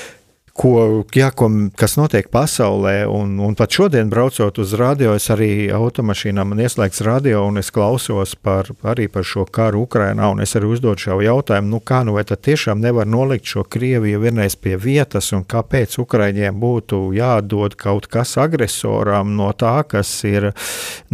ko, 0.60 1.04
jā, 1.16 1.30
ko, 1.32 1.48
kas 1.78 1.96
notiek 1.96 2.28
pasaulē. 2.32 3.06
Un, 3.08 3.38
un 3.40 3.56
pat 3.56 3.72
šodien, 3.72 4.10
braucot 4.12 4.58
uz 4.60 4.74
radio, 4.78 5.14
es 5.16 5.30
arī 5.32 5.70
automašīnā 5.72 6.44
man 6.44 6.60
ieslēgts 6.60 7.00
radio, 7.06 7.46
un 7.48 7.60
es 7.62 7.72
klausos 7.72 8.34
par, 8.36 8.68
arī 8.84 9.08
par 9.12 9.24
šo 9.26 9.46
karu 9.48 9.86
Ukrajinā. 9.86 10.28
Es 10.44 10.54
arī 10.58 10.68
uzdodu 10.74 11.06
šo 11.06 11.18
jautājumu, 11.24 11.72
nu 11.72 11.80
kā 11.80 12.02
nu 12.04 12.16
vai 12.18 12.26
tad 12.28 12.42
tiešām 12.44 12.82
nevar 12.82 13.08
nolikt 13.08 13.48
šo 13.48 13.64
Krieviju 13.70 14.20
vienreiz 14.20 14.56
pie 14.60 14.76
vietas, 14.80 15.32
un 15.36 15.46
kāpēc 15.48 15.96
Ukraiņiem 16.02 16.60
būtu 16.60 17.02
jādod 17.16 17.76
kaut 17.80 18.10
kas 18.12 18.36
agresoram 18.40 19.34
no 19.38 19.50
tā, 19.56 19.78
kas 19.88 20.12
ir, 20.28 20.50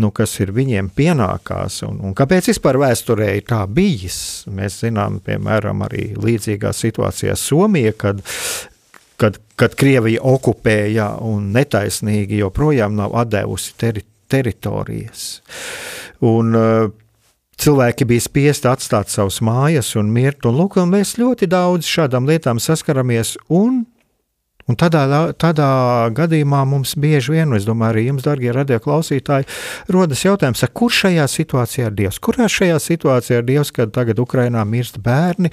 nu, 0.00 0.10
kas 0.10 0.38
ir 0.42 0.54
viņiem 0.56 0.90
pienākās, 0.96 1.82
un, 1.86 2.00
un 2.02 2.16
kāpēc 2.18 2.50
vispār 2.50 2.80
vēsturē 2.82 3.36
ir 3.38 3.46
tā 3.46 3.62
bijis. 3.70 4.18
Mēs 4.50 4.82
zinām, 4.82 5.20
piemēram, 5.22 5.86
arī 5.86 6.14
līdzīgā 6.18 6.74
situācijā 6.74 7.36
Somija, 7.38 7.94
kad 7.94 8.24
kad, 9.20 9.40
kad 9.56 9.74
Krievija 9.78 10.22
okupēja 10.26 11.16
un 11.24 11.50
netaisnīgi 11.56 12.42
joprojām 12.42 12.96
nav 12.98 13.16
devusi 13.30 13.74
teri, 13.80 14.04
teritorijas. 14.28 15.26
Un, 16.24 16.54
uh, 16.56 16.94
Cilvēki 17.56 18.04
bija 18.04 18.20
spiesti 18.20 18.68
atstāt 18.68 19.08
savas 19.08 19.38
mājas 19.40 19.94
un 19.96 20.10
mirt, 20.12 20.44
un, 20.44 20.58
lūk, 20.60 20.74
un 20.76 20.90
mēs 20.92 21.14
ļoti 21.16 21.46
daudz 21.48 21.88
šādām 21.88 22.28
lietām 22.28 22.60
saskaramies, 22.60 23.38
un 23.48 23.86
Un 24.66 24.74
tādā, 24.74 25.04
tādā 25.38 25.68
gadījumā 26.14 26.64
mums 26.66 26.96
bieži 26.98 27.36
vien, 27.36 27.52
es 27.54 27.66
domāju, 27.68 27.92
arī 27.92 28.02
jums, 28.08 28.24
darbie 28.26 28.50
radioklausītāji, 28.54 29.46
rodas 29.94 30.24
jautājums, 30.26 30.64
kur 30.74 30.90
šajā 30.90 31.28
situācijā 31.30 31.92
ir 31.92 31.94
Dievs? 32.00 32.18
Kurā 32.18 32.48
šajā 32.50 32.80
situācijā 32.82 33.38
ir 33.38 33.46
Dievs, 33.46 33.70
kad 33.76 33.94
tagad 33.94 34.18
Ukrainā 34.22 34.66
mirst 34.66 34.98
bērni, 35.04 35.52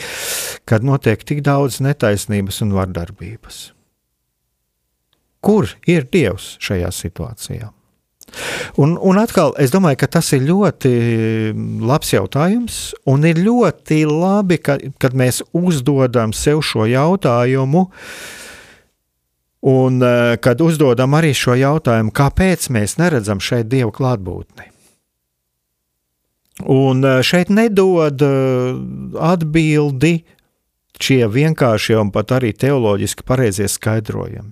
kad 0.66 0.86
notiek 0.86 1.22
tik 1.22 1.46
daudz 1.46 1.78
netaisnības 1.86 2.64
un 2.66 2.74
vardarbības? 2.80 3.62
Kur 5.46 5.70
ir 5.86 6.10
Dievs 6.10 6.56
šajā 6.64 6.90
situācijā? 7.04 7.70
Un, 8.82 8.96
un 8.98 9.20
atkal, 9.22 9.52
es 9.62 9.70
domāju, 9.70 10.00
ka 10.02 10.10
tas 10.16 10.32
ir 10.34 10.48
ļoti 10.48 10.94
labs 11.86 12.16
jautājums, 12.16 12.78
un 13.06 13.28
ir 13.30 13.38
ļoti 13.46 14.08
labi, 14.10 14.58
ka, 14.58 14.80
kad 14.98 15.14
mēs 15.14 15.44
uzdodam 15.54 16.34
sev 16.34 16.64
šo 16.66 16.88
jautājumu, 16.90 17.92
uh, 17.92 18.40
Un 19.64 20.04
eh, 20.04 20.36
kad 20.44 20.62
uzdodam 20.62 21.16
arī 21.16 21.32
šo 21.32 21.56
jautājumu, 21.56 22.12
kāpēc 22.12 22.68
mēs 22.76 22.98
neredzam 23.00 23.40
šeit 23.40 23.70
dievu 23.72 23.94
klātbūtni? 23.96 24.68
Un 26.68 27.06
eh, 27.08 27.22
šeit 27.24 27.48
nedod 27.48 28.26
eh, 28.28 28.74
atbildi 29.24 30.18
šie 31.00 31.22
vienkāršie 31.32 31.96
un 32.02 32.12
pat 32.12 32.36
arī 32.36 32.52
teoloģiski 32.60 33.24
pareizie 33.28 33.70
skaidrojumi. 33.72 34.52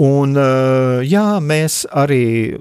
Un, 0.00 0.32
eh, 0.34 1.04
jā, 1.06 1.38
mēs 1.44 1.84
arī 1.94 2.56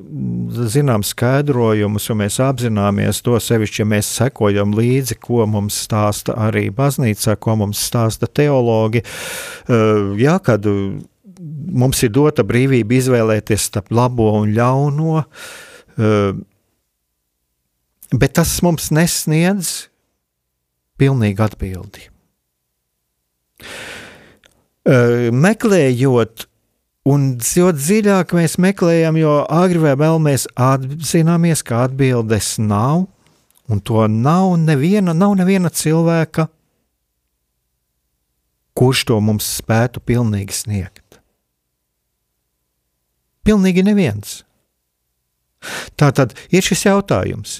zinām 0.70 1.02
skaidrojumus, 1.08 2.10
un 2.12 2.20
mēs 2.22 2.38
apzināmies 2.44 3.24
to 3.26 3.40
sevišķi, 3.42 3.82
ja 3.82 3.88
mēs 3.90 4.12
sekojam 4.20 4.76
līdzi, 4.78 5.18
ko 5.24 5.48
mums 5.50 5.80
stāsta 5.88 6.36
arī 6.50 6.68
baznīca, 6.76 7.38
ko 7.42 7.58
mums 7.64 7.82
stāsta 7.82 8.30
teologi. 8.30 9.02
Eh, 9.02 10.14
jā, 10.22 10.38
kad 10.44 10.68
mums 10.68 12.04
ir 12.04 12.14
dota 12.14 12.44
brīvība 12.46 13.00
izvēlēties 13.00 13.70
starp 13.72 13.90
labo 13.90 14.30
un 14.44 14.54
ļauno, 14.54 15.26
eh, 15.98 16.34
bet 18.14 18.34
tas 18.34 18.62
mums 18.62 18.92
nesniedz 18.92 19.88
pilnīgi 21.00 21.40
atbildi. 21.40 22.10
Meklējot 24.84 26.46
Un 27.04 27.34
jo 27.44 27.68
dziļāk 27.76 28.32
mēs 28.32 28.56
meklējam, 28.64 29.18
jo 29.20 29.42
agri 29.52 29.82
vai 29.84 29.98
vēl 30.00 30.22
mēs 30.24 30.46
apzināmies, 30.56 31.60
ka 31.68 31.82
atbildes 31.90 32.56
nav, 32.64 33.10
un 33.68 33.82
to 33.84 34.06
nav 34.08 34.54
neviena, 34.62 35.12
nav 35.12 35.36
neviena 35.36 35.68
cilvēka, 35.68 36.48
kurš 38.80 39.04
to 39.12 39.20
mums 39.20 39.50
spētu 39.60 40.00
pilnīgi 40.00 40.56
sniegt. 40.56 41.20
Pilnīgi 43.44 43.84
neviens. 43.84 44.42
Tā 46.00 46.08
tad 46.16 46.38
ir 46.56 46.64
šis 46.64 46.86
jautājums, 46.88 47.60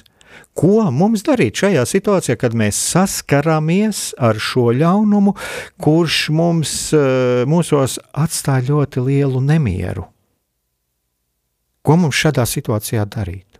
Ko 0.54 0.90
mums 0.94 1.24
darīt 1.26 1.58
šajā 1.58 1.82
situācijā, 1.88 2.36
kad 2.38 2.54
mēs 2.54 2.78
saskaramies 2.92 4.12
ar 4.18 4.38
šo 4.38 4.68
ļaunumu, 4.76 5.34
kurš 5.82 6.18
mums, 6.30 6.74
eh, 6.94 7.44
mūsos 7.50 7.98
atstāja 8.12 8.68
ļoti 8.70 9.04
lielu 9.08 9.42
nemieru? 9.42 10.06
Ko 11.84 11.96
mums 12.00 12.16
šādā 12.16 12.46
situācijā 12.48 13.04
darīt? 13.04 13.53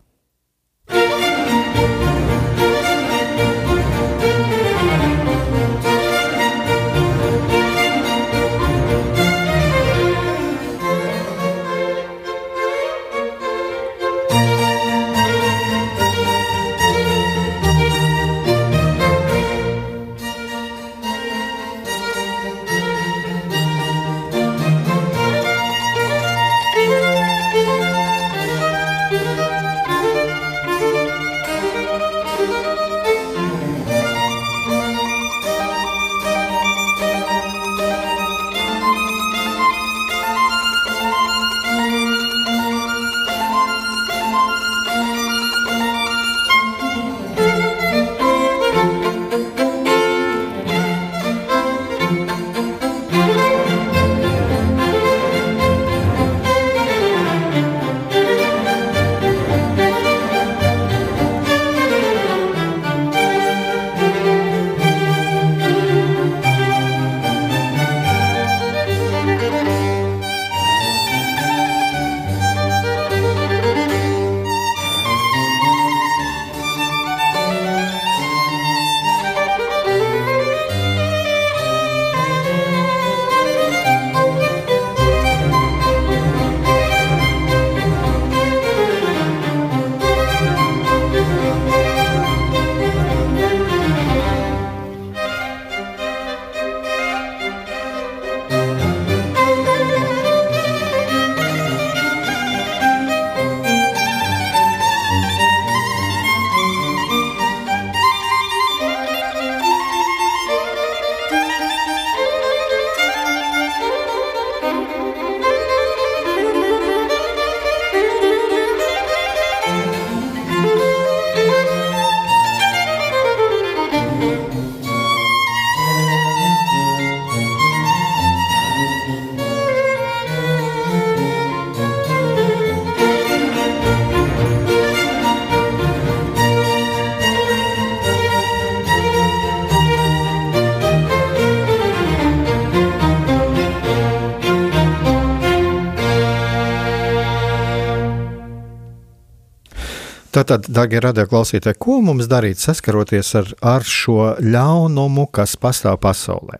Tātad, 150.35 150.65
darbie 150.67 150.99
radioklausītāji, 150.99 151.77
ko 151.79 152.01
mums 152.03 152.27
darīt 152.27 152.59
saskaroties 152.59 153.29
ar, 153.39 153.53
ar 153.63 153.85
šo 153.87 154.33
ļaunumu, 154.43 155.29
kas 155.31 155.55
pastāv 155.55 156.01
pasaulē? 156.03 156.59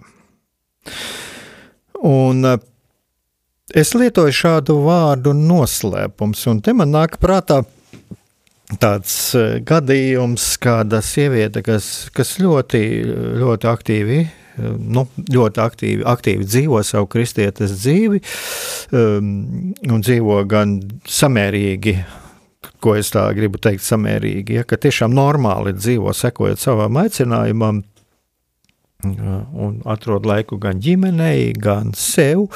Un 2.08 2.54
eh, 2.54 2.62
es 3.76 3.92
lietoju 3.98 4.36
šādu 4.36 4.78
vārdu 4.86 5.36
noslēpums, 5.36 6.46
un 6.52 6.64
te 6.64 6.76
man 6.78 6.96
nāk 6.96 7.20
prātā 7.20 7.66
tāds 8.80 9.18
eh, 9.36 9.60
gadījums, 9.68 10.54
kāda 10.64 11.04
sieviete, 11.04 11.66
kas, 11.66 12.08
kas 12.16 12.38
ļoti, 12.40 12.82
ļoti 13.44 13.72
aktīvi 13.76 14.24
nu, 14.80 15.04
ļoti 15.36 15.60
aktīvi, 15.60 16.06
aktīvi 16.08 16.46
dzīvo 16.48 16.80
savu 16.88 17.10
kristietes 17.12 17.74
dzīvi 17.76 18.22
um, 18.96 19.74
un 19.92 20.06
dzīvo 20.06 20.44
gan 20.48 20.78
samērīgi. 21.12 21.98
Ko 22.84 22.96
es 23.00 23.12
tā 23.14 23.26
gribu 23.38 23.60
teikt, 23.62 23.84
samērīgi, 23.86 24.60
ja, 24.60 24.64
ka 24.68 24.80
tiešām 24.82 25.14
normāli 25.16 25.76
dzīvo, 25.78 26.14
sekojot 26.16 26.62
savam 26.62 26.98
aicinājumam, 27.02 27.84
un 29.06 29.82
atrod 29.86 30.26
laiku 30.26 30.58
gan 30.62 30.80
ģimenei, 30.82 31.54
gan 31.58 31.94
sev, 31.98 32.48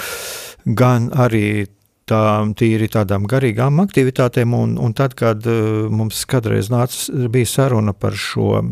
gan 0.66 1.10
arī 1.14 1.68
tām 2.10 2.56
tīri 2.58 2.90
tādām 2.92 3.28
garīgām 3.30 3.82
aktivitātēm. 3.84 4.56
Un, 4.58 4.78
un 4.82 4.96
tad, 4.98 5.14
kad 5.20 5.46
uh, 5.50 5.86
mums 5.94 6.24
kādreiz 6.30 6.72
nāca, 6.74 7.28
bija 7.30 7.50
saruna 7.50 7.94
par 7.94 8.18
šo 8.18 8.64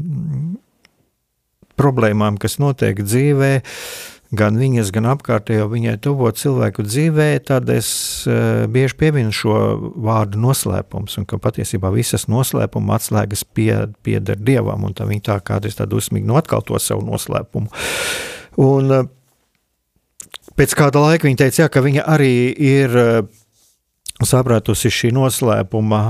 problēmām, 1.77 2.39
kas 2.41 2.57
notiek 2.57 3.03
dzīvē, 3.03 3.51
gan 4.35 4.57
viņas, 4.59 4.91
gan 4.95 5.07
apkārtējo 5.13 5.69
viņai 5.71 5.95
tuvo 6.03 6.29
cilvēku 6.35 6.83
dzīvē, 6.87 7.29
tad 7.47 7.69
es 7.71 7.89
uh, 8.27 8.65
bieži 8.71 8.97
pieminu 8.99 9.33
šo 9.35 9.57
vārdu 10.03 10.41
noslēpums, 10.43 11.17
un 11.21 11.27
ka 11.29 11.39
patiesībā 11.41 11.91
visas 11.95 12.27
noslēpuma 12.31 12.97
atslēgas 12.97 13.45
pie, 13.47 13.71
pieder 14.03 14.39
dievam, 14.39 14.83
un 14.87 14.95
tā 14.97 15.07
viņa 15.07 15.27
tā 15.29 15.39
kādreiz 15.47 15.79
tā 15.79 15.87
dusmīgi 15.87 16.27
notkal 16.27 16.65
to 16.67 16.79
savu 16.81 17.05
noslēpumu. 17.07 17.71
Un 18.63 18.93
uh, 18.93 19.09
pēc 20.59 20.75
kāda 20.75 21.03
laika 21.05 21.29
viņa 21.29 21.45
teica, 21.45 21.63
jā, 21.63 21.69
ka 21.71 21.85
viņa 21.85 22.07
arī 22.11 22.33
ir 22.51 22.99
uh, 22.99 23.21
sapratusi 24.25 24.91
šī 24.91 25.13
noslēpuma, 25.15 26.01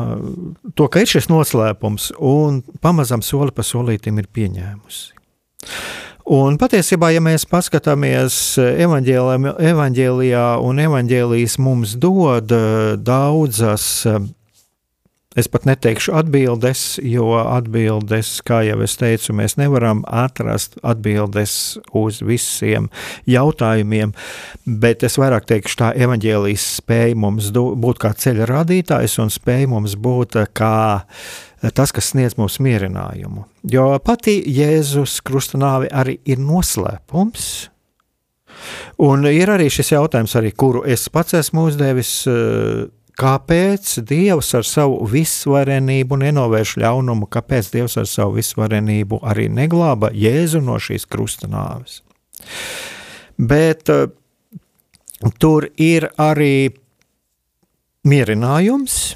to, 0.74 0.88
ka 0.90 1.04
ir 1.04 1.12
šis 1.12 1.30
noslēpums, 1.30 2.14
un 2.24 2.64
pamazām 2.82 3.22
soli 3.26 3.54
pa 3.54 3.66
solītim 3.68 4.18
ir 4.22 4.32
pieņēmusi. 4.34 5.14
Un 6.28 6.58
patiesībā, 6.60 7.14
ja 7.16 7.22
mēs 7.24 7.46
paskatāmies 7.48 8.58
evanģēlijā, 8.60 10.48
un 10.60 10.82
evanģēlijas 10.84 11.56
mums 11.64 11.94
dod 12.04 12.52
eh, 12.52 12.98
daudzas, 13.00 13.86
eh, 14.04 14.18
es 15.38 15.50
pat 15.52 15.68
neteikšu 15.70 16.16
atbildes, 16.18 16.84
jo 17.06 17.36
atbildes, 17.40 18.38
kā 18.48 18.64
jau 18.68 18.80
es 18.86 18.98
teicu, 19.00 19.36
mēs 19.38 19.58
nevaram 19.60 20.04
atrast 20.08 20.80
atbildes 20.82 21.78
uz 21.98 22.22
visiem 22.26 22.90
jautājumiem, 23.30 24.16
bet 24.66 25.06
es 25.08 25.20
vairāk 25.22 25.48
teikšu, 25.50 25.80
tā 25.84 25.94
evanģēlijas 26.08 26.68
spēja 26.82 27.20
mums 27.20 27.52
būt 27.54 28.02
kā 28.02 28.14
ceļa 28.18 28.50
rādītājs 28.50 29.20
un 29.24 29.34
spēja 29.34 29.70
mums 29.72 29.98
būt 30.00 30.40
kā 30.58 30.76
tas, 31.74 31.94
kas 31.94 32.12
sniedz 32.14 32.38
mums 32.38 32.60
mierinājumu. 32.64 33.46
Jo 33.70 33.90
pati 34.04 34.40
Jēzus 34.42 35.20
krustunāve 35.26 35.90
arī 35.94 36.20
ir 36.26 36.42
noslēpums. 36.42 37.48
Un 39.06 39.28
ir 39.30 39.52
arī 39.54 39.68
šis 39.70 39.92
jautājums, 39.94 40.34
arī, 40.40 40.52
kuru 40.58 40.82
es 40.90 41.06
pats 41.14 41.36
esmu 41.38 41.68
uzdevis, 41.70 42.12
eh, 42.28 42.88
kāpēc 43.18 43.98
Dievs 44.08 44.54
ar 44.58 44.66
savu 44.68 45.06
visvarenību 45.10 46.20
nenovērš 46.22 46.76
ļaunumu, 46.84 47.30
kāpēc 47.34 47.72
Dievs 47.74 47.98
ar 48.02 48.10
savu 48.10 48.38
visvarenību 48.38 49.22
arī 49.26 49.48
neglāba 49.50 50.12
Jēzu 50.14 50.62
no 50.64 50.78
šīs 50.82 51.08
krustunāves. 51.10 52.02
Bet 53.38 53.90
uh, 53.94 54.08
tur 55.42 55.70
ir 55.82 56.10
arī 56.22 56.70
mierinājums, 58.08 59.16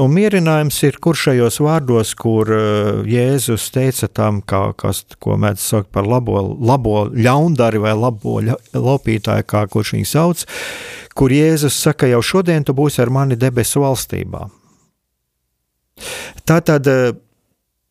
Un 0.00 0.08
mierinājums 0.08 0.78
ir, 0.86 0.96
kur 1.04 1.18
šajos 1.18 1.58
vārdos, 1.60 2.14
kur 2.16 2.48
uh, 2.48 3.02
Jēzus 3.04 3.66
teica 3.74 4.08
tam, 4.08 4.38
kā, 4.40 4.70
kas, 4.78 5.02
ko 5.20 5.36
mēdz 5.36 5.60
saukt 5.60 5.90
par 5.92 6.08
labo, 6.08 6.38
labo 6.64 7.10
ļaundari 7.12 7.82
vai 7.82 7.92
labo 7.92 8.38
lopītāju, 8.72 9.44
kā 9.44 9.66
kurš 9.68 9.92
viņu 9.98 10.08
sauc, 10.08 10.46
kur 11.12 11.34
Jēzus 11.36 11.76
saka, 11.76 12.08
jau 12.08 12.22
šodien 12.24 12.64
tu 12.64 12.72
būsi 12.76 13.02
ar 13.04 13.12
mani 13.12 13.36
debesu 13.36 13.84
valstībā. 13.84 14.46
Tātad 16.48 16.88
uh, 16.88 17.12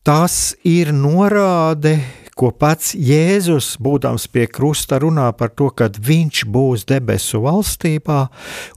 tas 0.02 0.56
ir 0.66 0.90
norāde, 0.90 2.00
ko 2.38 2.50
pats 2.54 2.92
Jēzus, 2.96 3.76
būdams 3.82 4.26
pie 4.32 4.46
krusta, 4.50 4.98
runā 5.02 5.28
par 5.36 5.52
to, 5.56 5.68
ka 5.74 5.90
viņš 5.92 6.44
būs 6.52 6.86
debesu 6.88 7.42
valstībā, 7.44 8.20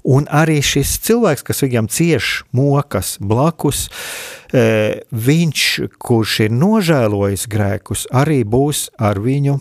un 0.04 0.28
arī 0.28 0.60
šis 0.66 0.98
cilvēks, 1.06 1.46
kas 1.46 1.64
viņam 1.64 1.90
cieš 1.92 2.32
mokas 2.56 3.16
blakus, 3.20 3.88
e, 4.52 5.02
viņš, 5.12 5.68
kurš 6.00 6.40
ir 6.48 6.58
nožēlojis 6.58 7.48
grēkus, 7.52 8.08
arī 8.12 8.44
būs 8.44 8.90
ar 9.00 9.22
viņu 9.24 9.60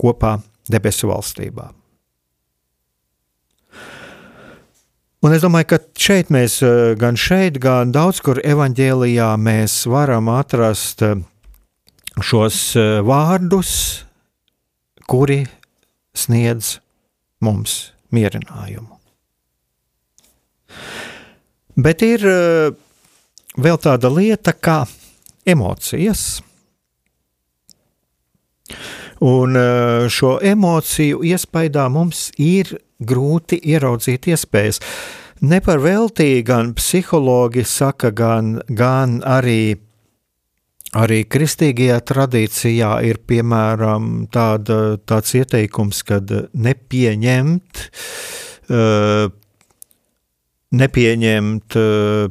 kopā 0.00 0.38
debesu 0.68 1.08
valstībā. 1.12 1.70
Un 5.24 5.32
es 5.32 5.40
domāju, 5.40 5.70
ka 5.72 5.78
šeit 5.96 6.28
mēs, 6.28 6.58
e, 6.60 6.92
gan 7.00 7.16
šeit, 7.16 7.56
gan 7.56 7.94
daudz 7.96 8.20
kur 8.20 8.42
evanģēlijā 8.44 9.30
mēs 9.40 9.86
varam 9.88 10.28
atrast 10.28 11.00
uh, 11.00 11.22
šos 12.22 12.76
eh, 12.76 13.00
vārdus, 13.02 14.04
kuri 15.10 15.42
sniedz 16.14 16.78
mums 17.42 17.92
mierinājumu. 18.14 18.98
Bet 21.74 22.04
ir 22.06 22.26
eh, 22.28 22.70
vēl 23.58 23.80
tāda 23.82 24.10
lieta 24.14 24.54
kā 24.54 24.84
emocijas. 25.46 26.42
Un 29.24 29.58
eh, 29.58 30.06
šo 30.10 30.36
emociju 30.42 31.24
iespējā 31.26 31.88
mums 31.90 32.28
ir 32.38 32.76
grūti 33.02 33.58
ieraudzīt 33.58 34.30
iespējas. 34.30 34.80
Ne 35.44 35.58
par 35.60 35.82
velti 35.82 36.44
gan 36.46 36.72
psihologi 36.78 37.64
saka, 37.66 38.12
gan, 38.14 38.60
gan 38.70 39.18
arī 39.26 39.74
Arī 40.94 41.24
kristīgajā 41.26 41.96
tradīcijā 42.06 42.90
ir 43.08 43.18
piemēram 43.26 44.28
tāda, 44.30 44.94
tāds 45.02 45.34
ieteikums, 45.34 46.04
kad 46.06 46.30
nepieņemt, 46.54 47.80
uh, 48.70 49.26
nepieņemt 50.78 51.78
uh, 51.80 52.30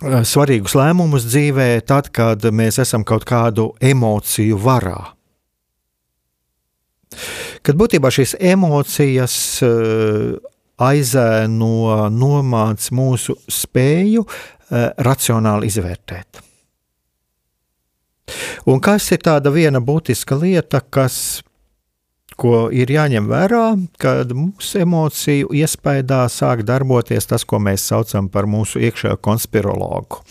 svarīgus 0.00 0.78
lēmumus 0.80 1.28
dzīvē, 1.28 1.68
tad, 1.84 2.08
kad 2.16 2.48
mēs 2.56 2.80
esam 2.80 3.04
kaut 3.04 3.28
kādu 3.28 3.68
emociju 3.84 4.56
varā. 4.64 5.00
Kad 7.60 7.76
būtībā 7.76 8.08
šīs 8.16 8.38
emocijas 8.40 9.34
uh, 9.66 10.38
aizēno, 10.80 12.06
nomāc 12.08 12.86
mūsu 12.96 13.36
spēju 13.44 14.24
racionāli 15.04 15.68
izvērtēt. 15.68 16.46
Un 18.70 18.82
kas 18.84 19.10
ir 19.14 19.22
tāda 19.24 19.52
viena 19.54 19.80
būtiska 19.80 20.38
lieta, 20.40 20.80
kas 20.80 21.40
ko 22.40 22.68
ir 22.72 22.90
jāņem 22.90 23.28
vērā, 23.28 23.64
kad 24.00 24.32
mūsu 24.36 24.80
emociju 24.84 25.50
iespējā 25.60 26.22
sāk 26.32 26.64
darboties 26.68 27.28
tas, 27.28 27.44
ko 27.44 27.60
mēs 27.62 27.84
saucam 27.90 28.30
par 28.32 28.48
mūsu 28.48 28.80
iekšējo 28.88 29.20
konspirologu. 29.20 30.22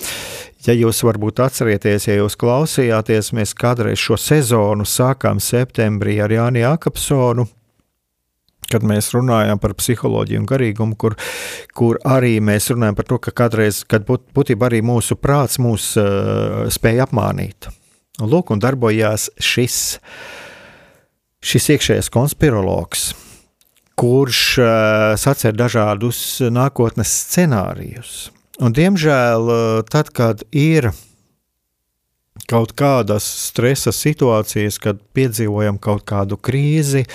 Ja 0.67 0.75
jūs 0.75 0.99
varbūt 1.05 1.39
atcerieties, 1.45 2.09
ja 2.09 2.17
jūs 2.19 2.35
klausījāties, 2.39 3.31
mēs 3.38 3.55
kādreiz 3.55 4.01
šo 4.01 4.17
sezonu 4.19 4.88
sākām 4.89 5.39
septembrī 5.39 6.17
ar 6.19 6.33
Jāni 6.35 6.65
Akapsonu, 6.67 7.45
kad 8.69 8.83
mēs 8.85 9.13
runājam 9.15 9.62
par 9.62 9.73
psiholoģiju 9.79 10.43
un 10.43 10.49
garīgumu, 10.49 10.97
kur, 10.99 11.15
kur 11.77 12.01
arī 12.05 12.38
mēs 12.43 12.69
runājam 12.73 12.97
par 12.99 13.07
to, 13.09 13.21
ka 13.23 13.33
kādreiz, 13.45 13.85
kad 13.88 14.05
būt, 14.09 14.27
būtībā 14.35 14.67
arī 14.69 14.83
mūsu 14.85 15.17
prāts 15.17 15.62
mūs 15.63 15.93
uh, 16.01 16.67
spēja 16.73 17.07
apmānīt. 17.07 17.71
Lūk, 18.19 18.51
un 18.51 18.60
darbojās 18.60 19.29
šis, 19.39 19.99
šis 21.39 21.69
iekšējais 21.75 22.12
konspirologs, 22.12 23.12
kurš 23.99 24.41
uh, 24.63 24.71
sacer 25.19 25.55
dažādus 25.55 26.41
nākotnes 26.51 27.12
scenārijus. 27.25 28.29
Un, 28.60 28.75
diemžēl, 28.75 29.51
uh, 29.51 29.84
tad, 29.88 30.12
kad 30.15 30.43
ir 30.51 30.91
kaut 32.49 32.73
kādas 32.79 33.25
stresa 33.49 33.93
situācijas, 33.95 34.79
kad 34.82 34.99
piedzīvojam 35.15 35.79
kaut 35.82 36.05
kādu 36.08 36.39
krīzi, 36.39 37.05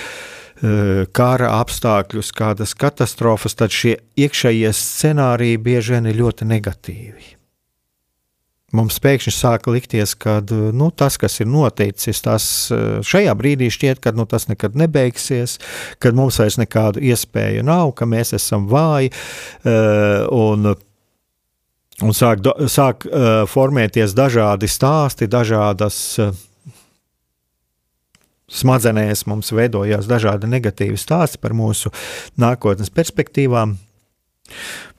kara 1.13 1.51
apstākļus, 1.61 2.31
kādas 2.37 2.75
katastrofas, 2.79 3.57
tad 3.59 3.75
šie 3.75 3.99
iekšējie 4.17 4.71
scenāriji 4.73 5.61
bieži 5.61 5.97
vien 5.97 6.07
ir 6.09 6.21
ļoti 6.21 6.47
negatīvi. 6.49 7.35
Mums 8.75 8.97
pēkšņi 9.03 9.33
sāka 9.35 9.71
likties, 9.71 10.17
ka 10.19 10.41
nu, 10.75 10.89
tas, 10.91 11.19
kas 11.21 11.39
ir 11.43 11.47
noticis, 11.51 12.23
tas 12.25 12.47
šajā 13.07 13.35
brīdī 13.39 13.69
šķiet, 13.71 14.01
ka 14.03 14.15
nu, 14.17 14.27
tas 14.31 14.49
nekad 14.51 14.75
nebeigsies, 14.79 15.61
ka 16.03 16.11
mums 16.17 16.41
vairs 16.43 16.59
nekādu 16.59 17.03
iespēju 17.05 17.63
nav, 17.67 17.93
ka 17.99 18.09
mēs 18.11 18.35
esam 18.35 18.67
vāji. 18.71 19.13
Un, 20.35 20.73
un 22.03 22.19
sāk, 22.19 22.43
sāk 22.73 23.07
formēties 23.53 24.17
dažādi 24.19 24.71
stāsti, 24.71 25.31
dažādas 25.31 26.03
smadzenēs 28.55 29.25
mums 29.31 29.53
veidojās 29.55 30.09
dažādi 30.11 30.51
negatīvi 30.51 30.99
stāsti 31.01 31.41
par 31.43 31.55
mūsu 31.57 31.93
nākotnes 32.41 32.93
perspektīvām. 32.95 33.79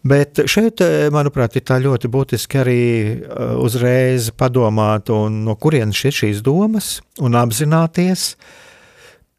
Bet 0.05 0.43
šeit, 0.45 0.81
eh, 0.85 1.07
manuprāt, 1.09 1.55
ir 1.57 1.63
tā 1.65 1.79
ļoti 1.81 2.09
būtiski 2.13 2.59
arī 2.61 2.81
eh, 3.17 3.55
uzreiz 3.57 4.29
padomāt, 4.37 5.09
no 5.09 5.55
kurienes 5.57 6.03
ir 6.05 6.13
šīs 6.13 6.43
domas, 6.45 6.99
un 7.17 7.33
apzināties, 7.33 8.35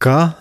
ka 0.02 0.34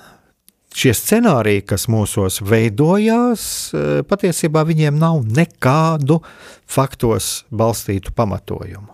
šie 0.76 0.96
scenāriji, 0.98 1.68
kas 1.70 1.86
mūsos 1.94 2.40
veidojās, 2.42 3.46
eh, 3.78 4.02
patiesībā 4.10 4.66
viņiem 4.66 4.98
nav 4.98 5.22
nekādu 5.30 6.24
faktos 6.66 7.46
balstītu 7.54 8.18
pamatojumu. 8.18 8.90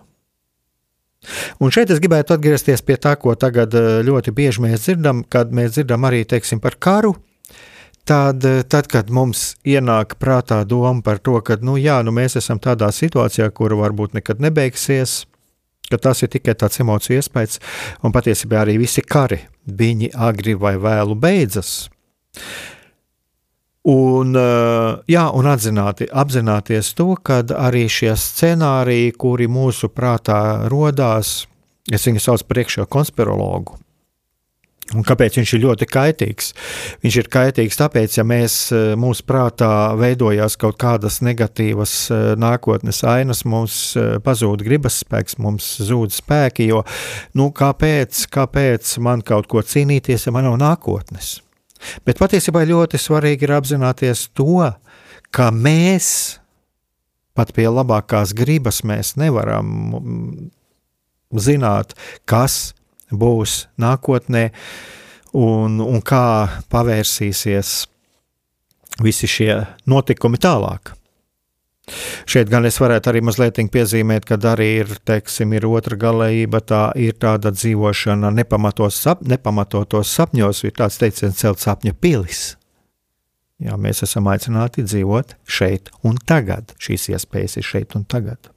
Un 1.62 1.72
šeit 1.72 1.88
es 1.94 2.02
gribētu 2.02 2.36
atgriezties 2.36 2.84
pie 2.84 2.98
tā, 3.00 3.16
ko 3.16 3.32
tagad 3.38 3.72
ļoti 4.04 4.34
bieži 4.34 4.66
mēs 4.66 4.84
dzirdam, 4.84 5.22
kad 5.24 5.54
mēs 5.54 5.78
dzirdam 5.78 6.04
arī 6.04 6.26
teiksim, 6.28 6.60
par 6.60 6.76
karu. 6.76 7.14
Tad, 8.04 8.44
eh, 8.44 8.62
tad, 8.62 8.88
kad 8.90 9.10
mums 9.14 9.52
ienāk 9.62 10.16
prātā 10.18 10.64
doma 10.66 11.02
par 11.06 11.20
to, 11.22 11.36
ka 11.40 11.56
nu, 11.62 11.76
jā, 11.78 12.00
nu, 12.02 12.10
mēs 12.10 12.34
esam 12.40 12.58
tādā 12.58 12.88
situācijā, 12.90 13.46
kura 13.54 13.78
varbūt 13.78 14.16
nekad 14.18 14.42
nebeigsies, 14.42 15.22
ka 15.90 16.00
tas 16.02 16.24
ir 16.24 16.32
tikai 16.32 16.56
tāds 16.58 16.80
emociju 16.82 17.20
iespējas, 17.20 17.60
un 18.02 18.14
patiesībā 18.14 18.64
arī 18.64 18.80
visi 18.82 19.04
kari, 19.06 19.38
viņi 19.66 20.10
agri 20.18 20.56
vai 20.58 20.74
vēlu 20.82 21.14
beidzas. 21.14 21.86
Un, 23.86 24.34
eh, 24.34 24.98
jā, 25.10 25.24
un 25.34 25.46
atzināti, 25.50 26.10
apzināties 26.10 26.94
to, 26.98 27.14
ka 27.22 27.42
arī 27.42 27.86
šie 27.86 28.16
scenāriji, 28.18 29.14
kuri 29.14 29.46
mūsu 29.46 29.90
prātā 29.94 30.66
radās, 30.70 31.46
es 31.90 32.06
viņu 32.06 32.22
saucu 32.22 32.50
par 32.50 32.64
iekšējo 32.64 32.90
konspirologu. 32.90 33.81
Un 34.90 35.04
kāpēc 35.06 35.38
viņš 35.38 35.52
ir 35.54 35.62
ļoti 35.62 35.86
kaitīgs? 35.88 36.48
Viņš 37.04 37.16
ir 37.20 37.28
kaitīgs 37.32 37.78
tāpēc, 37.78 38.16
ja 38.18 38.24
mēs, 38.26 38.56
eh, 38.74 38.92
mūsu 38.98 39.24
prātā 39.24 39.94
veidojās 39.96 40.58
kaut 40.60 40.76
kādas 40.82 41.20
negatīvas 41.22 41.94
eh, 42.10 42.24
nākotnes 42.36 43.00
ainas, 43.06 43.44
mums 43.46 43.78
pazūd 44.26 44.66
gribas 44.66 44.98
spēks, 45.04 45.38
mums 45.38 45.70
zūd 45.86 46.12
spēki, 46.12 46.66
jo 46.74 46.82
nu, 47.38 47.48
kāpēc, 47.54 48.26
kāpēc 48.34 48.98
man 48.98 49.22
kaut 49.22 49.48
ko 49.48 49.62
cīnīties, 49.62 50.26
ja 50.26 50.34
man 50.34 50.50
nav 50.50 50.58
nākotnes? 50.60 51.38
Bet 52.04 52.20
patiesībā 52.20 52.66
ļoti 52.66 53.00
svarīgi 53.00 53.46
ir 53.46 53.56
apzināties 53.56 54.28
to, 54.36 54.66
ka 55.32 55.50
mēs 55.54 56.38
pat 57.38 57.54
pie 57.56 57.66
labākās 57.70 58.34
gribas 58.36 58.82
nevaram 58.84 59.72
zināt, 61.32 61.96
kas 62.28 62.74
būs 63.12 63.66
nākotnē 63.80 64.48
un, 65.38 65.78
un 65.80 66.02
kā 66.04 66.24
pavērsīsies 66.72 67.76
visi 69.02 69.30
šie 69.30 69.54
notikumi 69.88 70.40
tālāk. 70.40 70.94
Šeit 72.30 72.46
gan 72.48 72.64
es 72.68 72.78
varētu 72.78 73.10
arī 73.10 73.20
mazliet 73.26 73.58
piezīmēt, 73.74 74.24
ka 74.28 74.38
arī 74.52 74.68
ir, 74.84 74.92
teiksim, 75.08 75.52
ir 75.56 75.66
otra 75.66 75.98
galējība, 75.98 76.60
tā 76.62 76.82
ir 76.94 77.16
tāda 77.18 77.50
dzīvošana 77.50 78.30
sap, 78.90 79.22
nepamatotos 79.26 80.12
sapņos, 80.14 80.62
ir 80.64 80.76
tāds 80.78 80.98
teiciens 81.02 81.36
celt 81.42 81.58
sapņa 81.58 81.94
pilis. 82.00 82.56
Jā, 83.62 83.76
mēs 83.78 84.02
esam 84.02 84.26
aicināti 84.30 84.82
dzīvot 84.82 85.36
šeit 85.46 85.90
un 86.02 86.16
tagad. 86.26 86.74
Šīs 86.82 87.10
iespējas 87.12 87.58
ir 87.58 87.66
šeit 87.66 87.94
un 87.98 88.04
tagad. 88.04 88.50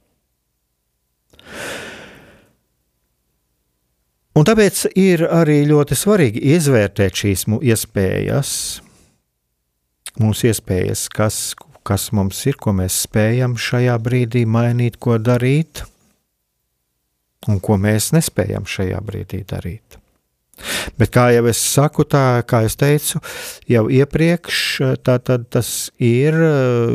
Un 4.36 4.44
tāpēc 4.44 4.82
ir 5.00 5.22
arī 5.32 5.62
ļoti 5.64 5.96
svarīgi 5.96 6.42
izvērtēt 6.56 7.22
šīs 7.22 7.46
iespējas, 7.56 8.50
mūsu 10.20 10.50
iespējas, 10.50 11.06
kas, 11.08 11.38
kas 11.86 12.10
mums 12.12 12.42
ir, 12.44 12.58
ko 12.60 12.74
mēs 12.76 12.98
spējam 13.06 13.56
šajā 13.56 13.96
brīdī 14.04 14.44
mainīt, 14.44 14.98
ko 15.00 15.16
darīt, 15.16 15.86
un 17.48 17.62
ko 17.64 17.78
mēs 17.80 18.10
nespējam 18.12 18.68
šajā 18.68 19.00
brīdī 19.08 19.40
darīt. 19.48 19.96
Bet, 20.96 21.10
kā 21.12 21.26
jau 21.34 21.44
es 21.50 21.60
saku, 21.60 22.06
tā 22.08 22.40
kā 22.48 22.62
es 22.64 22.78
teicu, 22.80 23.20
jau 23.68 23.84
iepriekš, 23.92 24.60
tā, 25.04 25.18
tad 25.20 25.44
tas 25.52 25.90
ir 26.00 26.32
eh, 26.32 26.94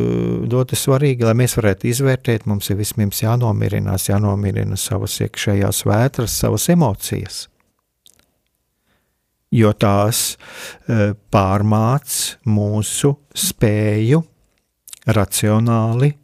ļoti 0.49 0.79
svarīgi, 0.79 1.27
lai 1.27 1.35
mēs 1.43 1.57
varētu 1.59 1.89
izvērtēt. 1.91 2.47
Mums 2.49 2.71
ir 2.73 2.79
vispirms 2.81 3.21
jānomierinās, 3.21 4.09
jānomierina 4.09 4.79
savas 4.81 5.19
iekšējās 5.27 5.85
vētras, 5.85 6.39
savas 6.43 6.67
emocijas. 6.73 7.45
Jo 9.53 9.73
tās 9.77 10.23
eh, 10.87 11.11
pārmāc 11.29 12.19
mūsu 12.49 13.13
spēju 13.37 14.23
racionāli, 15.11 16.15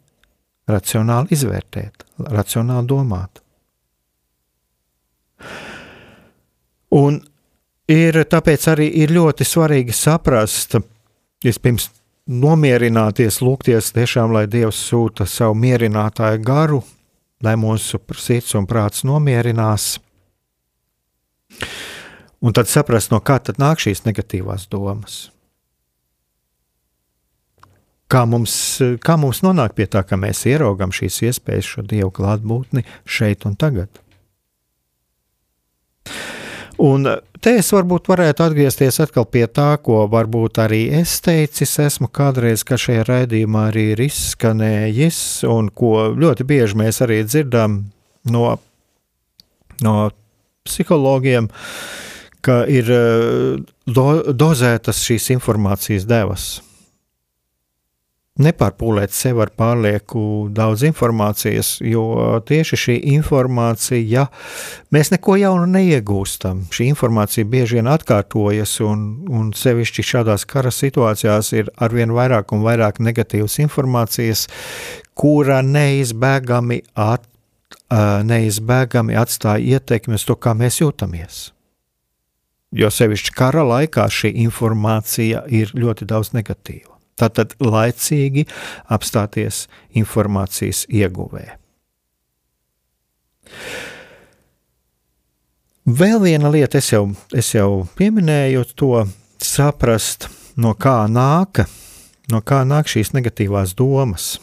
racionāli 0.70 1.36
izvērtēt, 1.36 2.08
racionāli 2.32 2.90
domāt. 2.90 3.44
Un 6.94 7.20
ir 7.90 8.22
tāpēc 8.24 8.66
arī 8.72 8.88
ir 9.02 9.12
ļoti 9.12 9.44
svarīgi 9.44 9.94
saprast, 9.96 10.78
vispirms 11.44 11.90
nomierināties, 12.28 13.40
lūgties 13.44 13.92
tiešām, 13.96 14.32
lai 14.36 14.46
Dievs 14.50 14.80
sūta 14.90 15.26
savu 15.28 15.56
mierinātāju 15.60 16.42
garu, 16.44 16.82
lai 17.44 17.56
mūsu 17.60 18.00
sirds 18.16 18.54
un 18.58 18.68
prāts 18.68 19.04
nomierinās. 19.08 19.96
Un 22.38 22.54
tad 22.54 22.70
saprast, 22.70 23.10
no 23.10 23.20
kā 23.20 23.40
tad 23.42 23.58
nāk 23.58 23.82
šīs 23.82 24.04
negatīvās 24.06 24.68
domas 24.70 25.26
kā 28.08 28.24
mums, 28.28 28.54
kā 29.04 29.16
mums 29.20 29.42
nonāk 29.44 29.76
pie 29.76 29.86
tā, 29.90 30.02
ka 30.06 30.18
mēs 30.20 30.44
ieraugām 30.48 30.92
šīs 30.94 31.20
iespējas, 31.28 31.68
šo 31.68 31.84
dievu 31.88 32.10
klātbūtni 32.18 32.84
šeit 33.04 33.46
un 33.48 33.56
tagad. 33.60 34.00
Un 36.78 37.08
te 37.42 37.56
es 37.58 37.72
varbūt 37.74 38.06
varētu 38.10 38.44
atgriezties 38.44 39.00
atkal 39.02 39.26
pie 39.26 39.44
tā, 39.50 39.72
ko 39.82 40.04
varbūt 40.10 40.60
arī 40.62 40.84
es 41.00 41.16
teicis, 41.24 41.74
esmu 41.82 42.06
kādreiz, 42.14 42.62
ka 42.66 42.78
šajā 42.78 43.06
raidījumā 43.08 43.64
arī 43.72 43.88
ir 43.96 44.04
izskanējis, 44.06 45.20
un 45.50 45.72
ko 45.74 46.12
ļoti 46.14 46.46
bieži 46.46 46.78
mēs 46.78 47.02
arī 47.06 47.24
dzirdam 47.26 47.80
no, 48.30 48.44
no 49.82 49.96
psihologiem, 50.68 51.50
ka 52.46 52.62
ir 52.70 52.92
do, 53.90 54.08
dozētas 54.30 55.02
šīs 55.08 55.32
informācijas 55.34 56.06
devas 56.06 56.48
nepārpūlēt 58.42 59.14
sev 59.14 59.40
ar 59.42 59.50
pārlieku 59.58 60.48
daudz 60.54 60.84
informācijas, 60.86 61.76
jo 61.84 62.38
tieši 62.46 62.78
šī 62.84 62.96
informācija, 63.14 64.00
ja 64.06 64.26
mēs 64.94 65.12
neko 65.14 65.36
jaunu 65.40 65.66
neiegūstam, 65.72 66.64
šī 66.74 66.88
informācija 66.92 67.48
bieži 67.48 67.78
vien 67.78 67.90
atkārtojas, 67.90 68.78
un, 68.86 69.06
un 69.28 69.50
sevišķi 69.56 70.06
šādās 70.12 70.46
kara 70.48 70.72
situācijās 70.74 71.52
ir 71.58 71.72
arvien 71.76 72.14
vairāk 72.14 72.54
un 72.54 72.62
vairāk 72.66 73.02
negatīvas 73.02 73.58
informācijas, 73.64 74.46
kura 75.18 75.60
neizbēgami, 75.66 76.82
at, 76.94 77.26
neizbēgami 78.28 79.16
atstāja 79.18 79.78
ietekmi 79.78 80.18
uz 80.18 80.26
to, 80.28 80.36
kā 80.36 80.54
mēs 80.56 80.82
jūtamies. 80.82 81.48
Jo 82.76 82.90
sevišķi 82.92 83.32
kara 83.32 83.64
laikā 83.64 84.04
šī 84.12 84.34
informācija 84.44 85.46
ir 85.48 85.72
ļoti 85.72 86.08
daudz 86.08 86.34
negatīva. 86.36 86.97
Tātad 87.18 87.56
laicīgi 87.62 88.46
apstāties 88.94 89.66
informācijas 89.98 90.84
ieguvē. 90.88 91.46
Vēl 95.88 96.20
viena 96.20 96.50
lieta, 96.52 96.78
es 96.82 96.90
jau, 96.92 97.06
es 97.32 97.54
jau 97.54 97.86
pieminēju 97.96 98.64
to, 98.76 98.92
saprast, 99.40 100.28
no 100.60 100.74
kā 100.76 101.06
nāk, 101.08 101.62
no 102.28 102.42
kā 102.44 102.60
nāk 102.68 102.90
šīs 102.92 103.14
negatīvās 103.16 103.72
domas. 103.78 104.34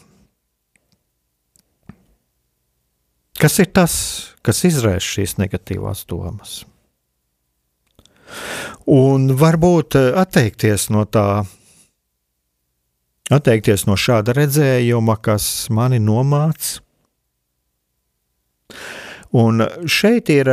Kas 3.36 3.60
ir 3.62 3.68
tas, 3.76 3.94
kas 4.42 4.64
izraisa 4.66 5.06
šīs 5.06 5.36
negatīvās 5.38 6.06
domas? 6.08 6.64
Un 8.90 9.28
varbūt 9.38 9.94
atteikties 10.18 10.88
no 10.90 11.04
tā, 11.06 11.44
atteikties 13.32 13.86
no 13.88 13.96
šāda 13.98 14.34
redzējuma, 14.36 15.16
kas 15.22 15.68
mani 15.74 15.98
nomāca. 16.02 16.80
Un 19.36 19.64
šeit 19.90 20.30
ir 20.32 20.50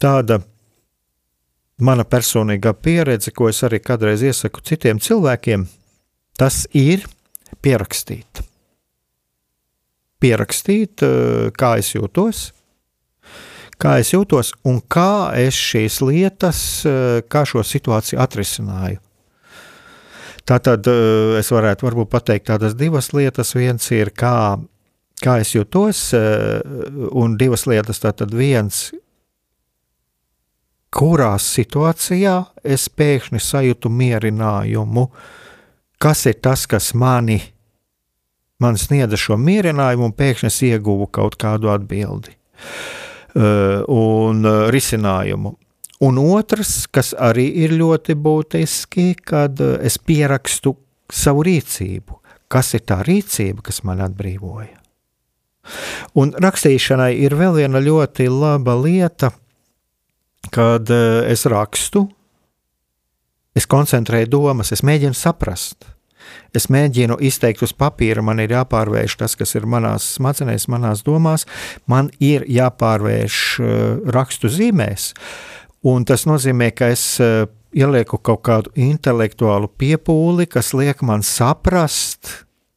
tāda 0.00 0.40
mana 1.80 2.04
personīgā 2.08 2.72
pieredze, 2.80 3.32
ko 3.32 3.50
es 3.50 3.62
arī 3.66 3.80
kādreiz 3.84 4.24
iesaku 4.24 4.62
citiem 4.64 5.00
cilvēkiem, 5.02 5.66
tas 6.38 6.64
ir 6.76 7.04
pierakstīt. 7.64 8.44
Pierakstīt, 10.20 11.02
eh, 11.02 11.50
kā 11.52 11.76
es 11.78 11.92
jūtos, 11.92 12.52
kā 13.78 13.98
es 14.00 14.12
jūtos 14.12 14.54
un 14.64 14.80
kā 14.80 15.36
es 15.36 15.54
šīs 15.54 16.00
lietas, 16.00 16.86
eh, 16.86 17.22
kā 17.28 17.44
šo 17.44 17.60
situāciju 17.60 18.20
atrisināju. 18.20 19.05
Tātad 20.46 20.86
eh, 20.90 21.38
es 21.40 21.50
varētu 21.50 21.88
varbūt 21.88 22.12
pateikt 22.12 22.50
tādas 22.52 22.76
divas 22.78 23.10
lietas. 23.16 23.54
Viens 23.58 23.90
ir, 23.94 24.12
kā, 24.14 24.58
kā 25.22 25.40
es 25.42 25.54
jūtos, 25.56 26.10
un 27.12 27.34
divas 27.40 27.66
lietas. 27.66 28.02
Tātad 28.04 28.34
viens, 28.36 28.88
kurā 30.96 31.34
situācijā 31.42 32.36
es 32.64 32.86
pēkšņi 32.88 33.42
sajūtu 33.42 33.90
mierinājumu, 33.92 35.08
kas 36.02 36.24
ir 36.30 36.38
tas, 36.44 36.64
kas 36.70 36.92
mani, 36.96 37.40
man 38.62 38.78
sniedza 38.80 39.18
šo 39.20 39.36
mierinājumu, 39.40 40.08
un 40.08 40.16
pēkšņi 40.16 40.48
es 40.48 40.62
ieguvu 40.70 41.10
kaut 41.12 41.36
kādu 41.40 41.72
atbildi 41.74 42.32
uh, 42.32 43.84
un 43.92 44.46
risinājumu. 44.72 45.56
Un 46.04 46.18
otrs, 46.20 46.84
kas 46.92 47.14
arī 47.16 47.46
ir 47.64 47.72
ļoti 47.78 48.18
būtiski, 48.20 49.14
kad 49.24 49.60
uh, 49.64 49.78
es 49.80 49.96
pierakstu 49.96 50.74
savu 51.12 51.46
rīcību. 51.46 52.20
Kas 52.52 52.74
ir 52.76 52.84
tā 52.86 53.00
rīcība, 53.06 53.64
kas 53.66 53.82
man 53.86 54.04
atbrīvoja? 54.04 54.76
Un 56.14 56.30
rakstīšanai 56.38 57.16
ir 57.26 57.34
vēl 57.34 57.56
viena 57.58 57.82
ļoti 57.82 58.28
laba 58.30 58.76
lieta, 58.78 59.32
kad 60.54 60.90
eh, 60.94 61.26
es 61.32 61.42
rakstu, 61.50 62.06
es 63.56 63.66
koncentrēju 63.66 64.30
domas, 64.30 64.72
es 64.72 64.84
mēģinu 64.86 65.16
saprast. 65.16 65.88
Es 66.56 66.66
mēģinu 66.72 67.18
izteikt 67.22 67.62
uz 67.62 67.72
papīra, 67.76 68.22
man 68.24 68.40
ir 68.42 68.54
jāpārvērš 68.54 69.14
tas, 69.20 69.36
kas 69.38 69.54
ir 69.54 69.66
manās 69.70 70.06
smadzenēs, 70.16 70.66
manās 70.72 71.04
domās, 71.06 71.44
man 71.86 72.08
ir 72.22 72.46
jāpārvērš 72.50 73.42
uh, 73.60 73.68
rakstu 74.14 74.50
zīmēs. 74.50 75.12
Un 75.86 76.06
tas 76.08 76.26
nozīmē, 76.26 76.72
ka 76.74 76.90
es 76.90 77.04
uh, 77.22 77.44
ielieku 77.76 78.18
kaut 78.24 78.42
kādu 78.46 78.72
intelektuālu 78.74 79.70
piepūli, 79.78 80.48
kas 80.50 80.72
liek 80.74 81.04
man 81.06 81.22
saprast 81.26 82.32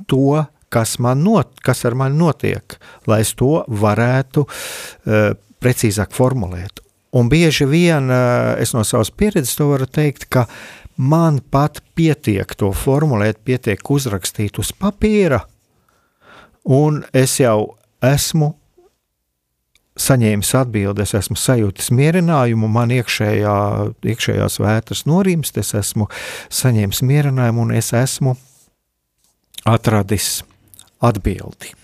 to, 0.10 0.44
kas, 0.70 0.98
man 1.02 1.24
not, 1.26 1.56
kas 1.66 1.86
ar 1.90 1.98
mani 1.98 2.20
notiek, 2.20 2.78
lai 3.10 3.24
es 3.26 3.34
to 3.40 3.64
varētu 3.68 4.46
uh, 4.46 5.34
precīzāk 5.60 6.14
formulēt. 6.16 6.84
Un 7.12 7.30
bieži 7.30 7.66
vien 7.66 8.12
eh, 8.14 8.62
es 8.62 8.76
no 8.76 8.84
savas 8.86 9.10
pieredzes 9.10 9.56
to 9.58 9.72
varu 9.72 9.88
teikt, 9.90 10.28
ka 10.30 10.46
man 11.00 11.40
pat 11.42 11.82
pietiek 11.98 12.54
to 12.60 12.70
formulēt, 12.76 13.42
pietiek 13.42 13.82
uzrakstīt 13.82 14.60
uz 14.62 14.70
papīra, 14.78 15.42
un 16.70 17.02
es 17.14 17.40
jau 17.42 17.80
esmu 18.06 18.54
saņēmis 20.00 20.54
atbildi, 20.60 21.04
es 21.04 21.16
esmu 21.20 21.38
sajūtis 21.40 21.92
mierinājumu, 21.96 22.70
man 22.72 22.94
iekšējā, 22.96 23.56
iekšējās 24.14 24.60
vētras 24.64 25.06
norimst, 25.10 25.60
es 25.62 25.74
esmu 25.78 26.10
saņēmis 26.62 27.04
mierinājumu 27.06 27.68
un 27.68 27.76
es 27.80 27.92
esmu 27.98 28.36
atradis 29.68 30.40
atbildi. 31.04 31.76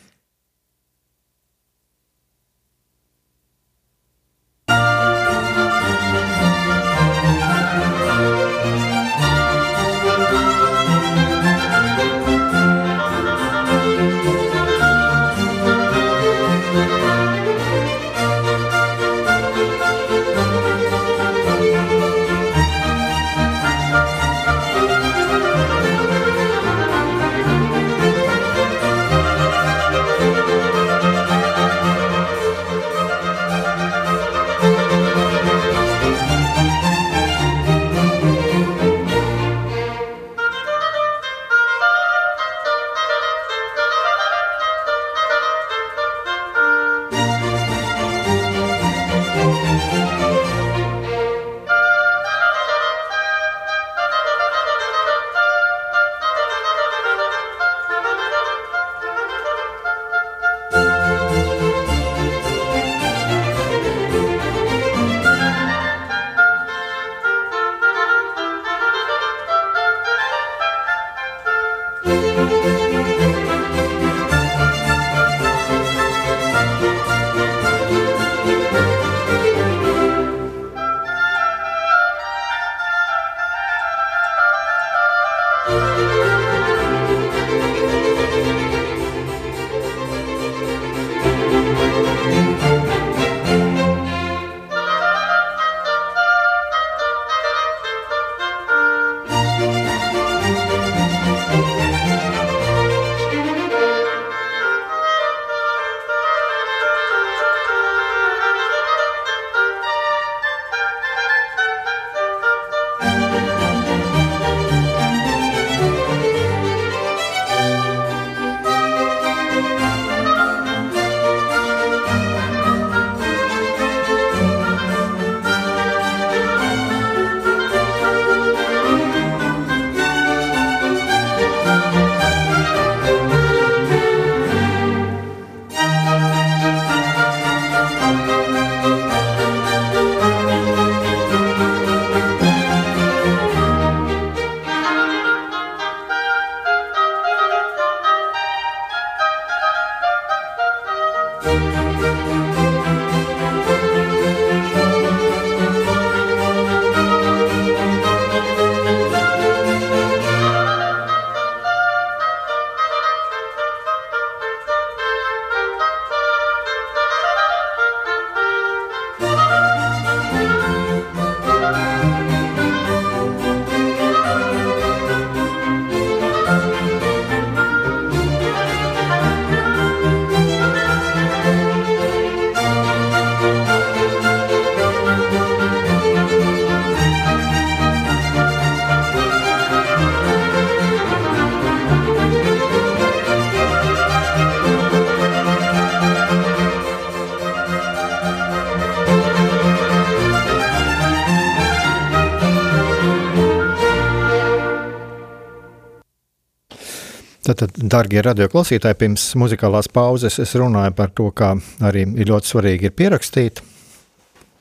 Tātad, 207.55 207.77
darbie 207.87 208.19
radioklausītāji, 208.19 208.97
pirms 208.99 209.29
muzikālās 209.39 209.87
pauzes 209.87 210.41
es 210.43 210.51
runāju 210.59 210.91
par 210.97 211.13
to, 211.15 211.29
kā 211.31 211.53
arī 211.87 212.01
ir 212.19 212.27
ļoti 212.27 212.51
svarīgi 212.51 212.89
ir 212.89 212.93
pierakstīt. 212.99 213.61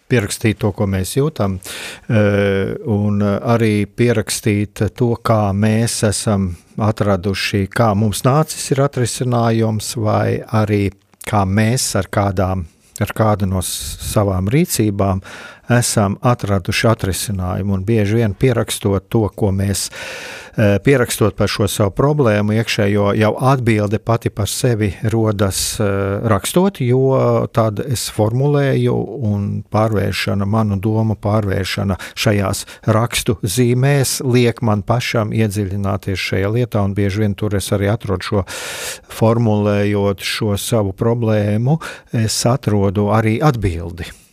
Pierakstīt 0.07 0.61
to, 0.63 0.71
ko 0.77 0.87
mēs 0.87 1.17
jūtam, 1.17 1.57
eh, 2.07 2.77
un 2.87 3.19
arī 3.19 3.87
pierakstīt 3.87 4.85
to, 4.95 5.09
kā 5.27 5.51
mēs 5.51 6.05
esam 6.07 6.53
atraduši, 6.79 7.67
kā 7.67 7.91
mums 7.99 8.23
nācis 8.23 8.71
ir 8.71 8.85
atrisinājums, 8.87 9.97
vai 9.97 10.39
arī 10.39 10.93
kā 11.27 11.43
mēs 11.43 11.97
ar 11.99 12.07
kādām 12.07 12.67
ar 13.03 13.11
kādu 13.11 13.49
no 13.51 13.59
savām 13.65 14.47
rīcībām 14.47 15.19
esam 15.69 16.17
atraduši 16.23 16.89
atrisinājumu. 16.89 17.79
Un 17.79 17.85
bieži 17.85 18.21
vien 18.21 18.35
pierakstot 18.35 19.09
to, 19.09 19.25
ko 19.29 19.51
mēs 19.55 19.87
eh, 19.91 20.79
pierakstot 20.85 21.37
par 21.37 21.51
šo 21.51 21.69
savu 21.71 21.95
problēmu, 21.97 22.55
iekšējo 22.59 23.13
jau 23.19 23.33
atbilde 23.53 23.99
pati 23.99 24.31
par 24.31 24.51
sevi 24.51 24.93
rodas 25.13 25.81
eh, 25.81 25.87
rakstot, 26.31 26.81
jo 26.85 27.47
tad 27.55 27.81
es 27.85 28.07
formulēju 28.15 28.95
un 29.31 29.47
pārvēršana, 29.73 30.47
manu 30.47 30.79
domu 30.81 31.17
pārvēršana 31.21 31.99
šajās 32.15 32.65
rakstu 32.87 33.39
zīmēs 33.43 34.19
liek 34.25 34.63
man 34.63 34.85
pašam 34.87 35.33
iedziļināties 35.35 36.29
šajā 36.31 36.53
lietā, 36.59 36.85
un 36.85 36.97
bieži 36.97 37.25
vien 37.25 37.39
tur 37.39 37.57
es 37.57 37.71
arī 37.75 37.89
atrodu 37.93 38.29
šo 38.29 38.45
formulējot 39.15 40.25
šo 40.25 40.59
savu 40.61 40.93
problēmu, 40.97 41.79
es 42.25 42.43
atrodu 42.49 43.09
arī 43.15 43.39
atbildi. 43.45 44.24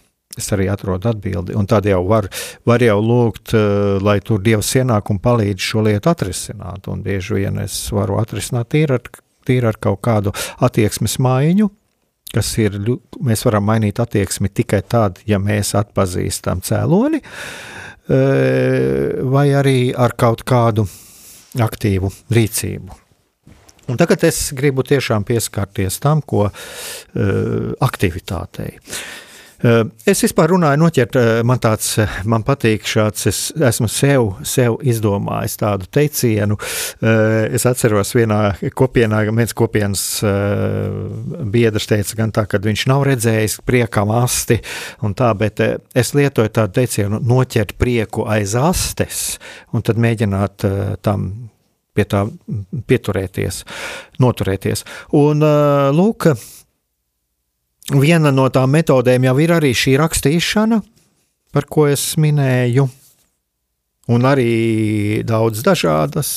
Es 0.41 0.49
arī 0.55 0.67
atrodu 0.73 1.11
atbildi. 1.11 1.55
Un 1.57 1.67
tad 1.69 1.85
jau 1.89 2.01
var, 2.09 2.27
var 2.67 2.81
jau 2.81 2.97
lūgt, 3.05 3.53
uh, 3.53 3.97
lai 4.03 4.17
tur 4.25 4.41
Dievs 4.43 4.71
ienāk 4.79 5.11
un 5.13 5.21
palīdz 5.21 5.67
šo 5.67 5.85
lietu 5.85 6.11
atrisināt. 6.11 6.89
Un 6.91 7.03
bieži 7.05 7.37
vien 7.37 7.61
es 7.61 7.75
varu 7.93 8.17
atrisināt 8.21 8.71
tīri 8.73 8.97
ar, 8.97 9.05
tīri 9.47 9.69
ar 9.69 9.77
kaut 9.81 10.01
kādu 10.05 10.33
attieksmes 10.65 11.19
maiņu, 11.21 11.69
kas 12.33 12.49
ir, 12.63 12.79
mēs 13.21 13.45
varam 13.45 13.67
mainīt 13.69 14.01
attieksmi 14.01 14.49
tikai 14.49 14.81
tad, 14.87 15.21
ja 15.29 15.37
mēs 15.41 15.75
atpazīstam 15.77 16.63
cēloni, 16.65 17.21
uh, 17.21 17.29
vai 19.29 19.47
arī 19.61 19.79
ar 19.93 20.17
kaut 20.17 20.41
kādu 20.47 20.87
aktīvu 21.61 22.09
rīcību. 22.33 23.01
Un 23.91 23.97
tagad 23.99 24.23
es 24.23 24.37
gribu 24.55 24.85
tiešām 24.87 25.25
pieskarties 25.27 25.99
tam, 25.99 26.21
ko 26.23 26.45
uh, 26.47 26.53
aktivitātei. 27.83 28.77
Eh, 29.62 29.82
es 30.09 30.24
vispār 30.26 30.49
runāju, 30.55 30.80
noķert, 30.82 31.18
eh, 31.20 31.43
man 31.45 31.59
tāds, 31.62 31.93
eh, 32.01 32.09
man 32.26 32.41
patīk 32.43 32.82
šāds, 32.88 33.28
es 33.30 33.39
esmu 33.53 33.89
sev, 33.89 34.32
sev 34.43 34.80
izdomājis 34.82 35.57
tādu 35.62 35.86
teicienu. 35.86 36.57
Es 37.01 37.66
atceros 37.66 38.14
vienā 38.14 38.57
kopienā, 38.74 39.22
viens 39.36 39.53
kopienas 39.53 40.22
biedrs 41.51 41.88
teica 41.88 42.16
gan 42.16 42.32
tā, 42.32 42.47
ka 42.47 42.57
viņš 42.57 42.88
nav 42.88 43.03
redzējis 43.05 43.59
priekam 43.66 44.12
asti 44.12 44.59
un 45.01 45.14
tā, 45.14 45.36
bet 45.38 45.59
es 45.59 46.14
lietoju 46.14 46.49
tādu 46.49 46.74
teicienu 46.74 47.22
noķert 47.22 47.74
prieku 47.78 48.26
aiz 48.28 48.55
astes 48.55 49.39
un 49.74 49.82
tad 49.82 49.97
mēģināt 49.97 51.01
tam 51.01 51.49
pie 51.93 52.05
tā 52.05 52.26
pieturēties, 52.88 53.64
noturēties. 54.20 54.86
Un 55.18 55.41
lūk, 55.97 56.30
Viena 57.91 58.31
no 58.31 58.47
tām 58.53 58.71
metodēm 58.71 59.25
jau 59.27 59.35
ir 59.43 59.51
arī 59.57 59.73
šī 59.75 59.97
rakstīšana, 59.99 60.79
par 61.51 61.67
ko 61.67 61.89
es 61.91 62.13
minēju. 62.21 62.87
Un 64.11 64.25
arī 64.25 65.21
daudz 65.27 65.61
dažādas. 65.63 66.29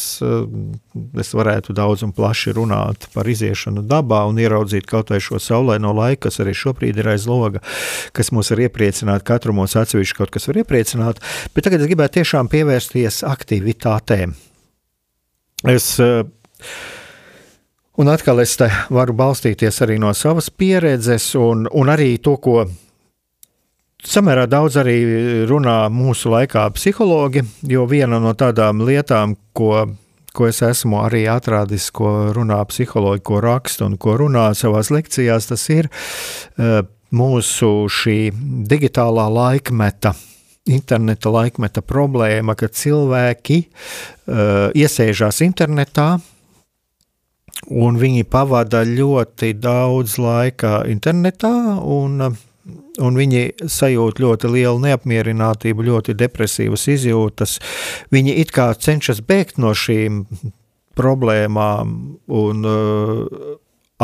Es 1.22 1.30
varētu 1.34 1.74
daudz 1.74 2.04
un 2.06 2.12
plaši 2.14 2.52
runāt 2.58 3.06
par 3.14 3.30
iziešanu 3.30 3.82
dabā 3.88 4.20
un 4.28 4.38
ieraudzīt 4.38 4.86
kaut 4.90 5.10
vai 5.10 5.18
šo 5.22 5.40
saulaino 5.42 5.94
laiku, 5.96 6.26
kas 6.26 6.42
arī 6.44 6.52
šobrīd 6.58 7.00
ir 7.00 7.08
aiz 7.14 7.24
loga, 7.30 7.62
kas 8.14 8.30
mūs 8.34 8.52
var 8.52 8.66
iepriecināt. 8.66 9.24
Katru 9.26 9.56
mums 9.56 9.78
atsevišķi 9.80 10.18
kaut 10.18 10.34
kas 10.34 10.50
var 10.50 10.60
iepriecināt, 10.60 11.22
bet 11.54 11.66
tagad 11.66 11.82
es 11.82 11.90
gribētu 11.90 12.20
tiešām 12.20 12.52
pievērsties 12.52 13.22
aktivitātēm. 13.30 14.36
Es 15.72 15.94
uh, 16.02 16.26
Un 17.94 18.08
atkal 18.10 18.42
es 18.42 18.56
varu 18.90 19.14
balstīties 19.14 19.76
arī 19.84 20.00
no 20.02 20.10
savas 20.18 20.48
pieredzes, 20.50 21.28
un, 21.38 21.68
un 21.70 21.92
arī 21.92 22.16
to, 22.18 22.34
ko 22.42 22.64
samērā 24.02 24.48
daudz 24.50 24.80
arī 24.82 24.96
runā 25.46 25.76
mūsu 25.94 26.32
laikā 26.32 26.66
psihologi. 26.74 27.44
Jo 27.70 27.86
viena 27.86 28.18
no 28.18 28.34
tādām 28.34 28.82
lietām, 28.82 29.36
ko, 29.54 29.86
ko 30.34 30.50
es 30.50 30.58
esmu 30.66 31.04
arī 31.04 31.24
atrādis, 31.30 31.92
ko 31.94 32.34
runā 32.34 32.58
psihologi, 32.66 33.22
ko 33.30 33.38
raksta 33.44 33.86
un 33.86 33.94
ko 33.94 34.18
runā 34.18 34.48
savās 34.58 34.90
lekcijās, 34.90 35.52
tas 35.52 35.68
ir 35.70 35.86
uh, 35.86 36.82
mūsu 37.14 37.72
šī 37.86 38.18
digitālā 38.74 39.30
laikmeta 39.30 40.16
interneta 40.64 41.28
laikmeta 41.28 41.82
problēma, 41.84 42.54
ka 42.56 42.70
cilvēki 42.72 43.58
uh, 43.68 44.72
iesēžās 44.74 45.42
internetā, 45.44 46.16
un 47.70 47.98
viņi 48.00 48.26
pavada 48.28 48.82
ļoti 48.86 49.54
daudz 49.60 50.18
laika 50.20 50.82
internetā, 50.90 51.52
un, 51.80 52.20
un 53.00 53.18
viņi 53.18 53.68
sajūt 53.70 54.20
ļoti 54.22 54.50
lielu 54.52 54.82
neapmierinātību, 54.84 55.86
ļoti 55.88 56.16
depresīvas 56.18 56.88
izjūtas. 56.92 57.58
Viņi 58.14 58.36
it 58.44 58.54
kā 58.54 58.70
cenšas 58.74 59.22
bēgt 59.24 59.60
no 59.62 59.74
šīm 59.76 60.24
problēmām 60.94 61.94
un 62.30 62.68
uh, 62.68 63.54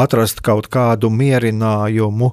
atrast 0.00 0.42
kaut 0.46 0.68
kādu 0.72 1.10
mierinājumu 1.14 2.32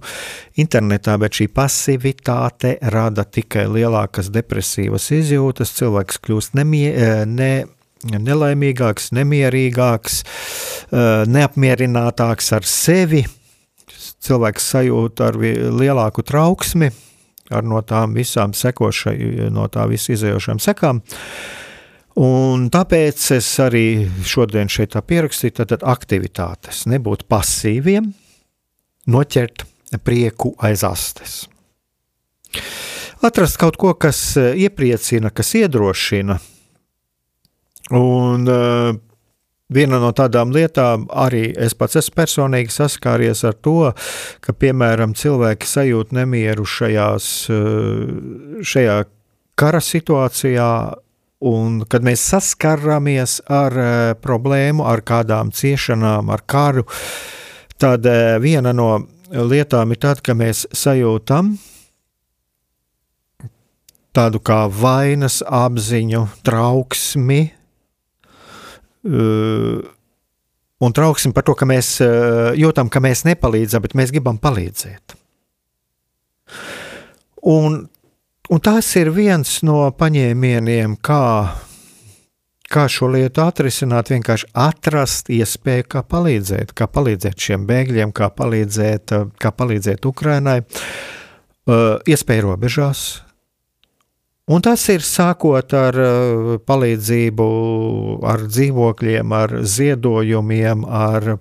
internetā, 0.61 1.17
bet 1.21 1.37
šī 1.37 1.49
pasivitāte 1.53 2.77
rada 2.93 3.25
tikai 3.25 3.67
lielākas 3.69 4.31
depresīvas 4.33 5.11
izjūtas. 5.13 5.75
Cilvēks 5.77 6.21
kļūst 6.25 6.57
nemie, 6.57 6.89
uh, 6.93 7.25
ne, 7.29 7.67
nelaimīgāks, 8.05 9.11
nemierīgāks, 9.17 10.21
neapmierinātāks 11.31 12.53
ar 12.57 12.67
sevi. 12.67 13.25
Cilvēks 14.27 14.71
sajūt 14.73 15.21
ar 15.23 15.37
lielāku 15.37 16.23
trauksmi, 16.25 16.89
ar 17.53 17.63
no 17.63 17.79
tām 17.85 18.15
visām 18.17 18.53
sekošai, 18.57 19.49
no 19.53 19.67
tā 19.71 19.85
visu 19.87 20.15
izējošām 20.15 20.59
sekām. 20.63 21.03
Un 22.17 22.65
tāpēc 22.73 23.27
es 23.35 23.47
arī 23.61 24.09
šodien 24.25 24.71
šeit 24.73 24.97
pierakstīju, 24.97 25.53
tad 25.61 25.85
aktivitātes, 25.85 26.87
nebūt 26.89 27.27
pasīviem, 27.29 28.09
noķert 29.13 29.67
prieku 30.03 30.55
aiz 30.65 30.81
astes. 30.87 31.45
Atrast 33.21 33.61
kaut 33.61 33.77
ko, 33.77 33.93
kas 33.93 34.33
iepriecina, 34.35 35.29
kas 35.29 35.53
iedrošina, 35.61 36.39
Un 37.95 38.47
uh, 38.51 38.91
viena 39.71 39.99
no 40.03 40.11
tādām 40.15 40.51
lietām 40.55 41.05
arī 41.07 41.51
es 41.55 41.75
pats 41.77 41.99
esmu 42.01 42.17
personīgi 42.19 42.73
saskāries 42.73 43.43
ar 43.47 43.55
to, 43.63 43.91
ka, 44.43 44.53
piemēram, 44.53 45.15
cilvēki 45.15 45.67
sajūt 45.67 46.15
nemieru 46.17 46.67
šajās, 46.67 47.31
uh, 47.53 48.61
šajā 48.61 49.01
kara 49.57 49.81
situācijā, 49.81 50.71
un 51.47 51.83
kad 51.87 52.03
mēs 52.03 52.25
saskaramies 52.33 53.39
ar 53.47 53.79
uh, 53.79 53.91
problēmu, 54.19 54.83
ar 54.87 55.05
kādām 55.07 55.53
ciešanām, 55.55 56.33
ar 56.33 56.43
karu, 56.43 56.83
tad 57.77 58.07
viena 58.41 58.71
no 58.73 59.05
lietām 59.29 59.91
ir 59.93 59.99
tāda, 60.01 60.23
ka 60.23 60.33
mēs 60.33 60.65
sajūtam, 60.73 61.51
tādu 64.17 64.41
kā 64.41 64.63
vainas 64.71 65.43
apziņu, 65.45 66.23
trauksmi, 66.47 67.41
un 69.07 70.93
trauksim 70.93 71.33
par 71.33 71.45
to, 71.47 71.55
ka 71.57 71.65
mēs 71.69 71.97
jūtam, 72.59 72.89
ka 72.91 73.01
mēs 73.03 73.25
nepalīdzam, 73.27 73.83
bet 73.85 73.95
mēs 73.97 74.13
gribam 74.15 74.37
palīdzēt. 74.41 75.15
Un, 77.47 77.87
un 78.49 78.59
tas 78.63 78.89
ir 78.99 79.11
viens 79.15 79.59
no 79.63 79.87
paņēmieniem, 79.95 80.97
kā, 81.05 81.23
kā 82.67 82.87
šo 82.91 83.11
lietu 83.13 83.43
atrisināt, 83.45 84.11
vienkārši 84.11 84.49
atrast 84.57 85.31
iespēju, 85.33 85.87
kā 85.95 86.03
palīdzēt, 86.03 86.73
kā 86.77 86.89
palīdzēt 86.91 87.47
šiem 87.47 87.67
bēgļiem, 87.69 88.11
kā 88.15 88.31
palīdzēt, 88.35 89.15
kā 89.39 89.53
palīdzēt 89.53 90.09
Ukrainai, 90.09 90.59
iespēju 91.67 92.49
robežās, 92.49 93.07
Un 94.47 94.63
tas 94.63 94.79
ir 94.87 95.03
sākot 95.03 95.73
ar 95.75 95.97
uh, 95.99 96.53
palīdzību, 96.63 97.45
ar 98.23 98.45
dzīvokļiem, 98.47 99.33
ar 99.35 99.53
ziedojumiem, 99.67 100.85
ar 100.87 101.33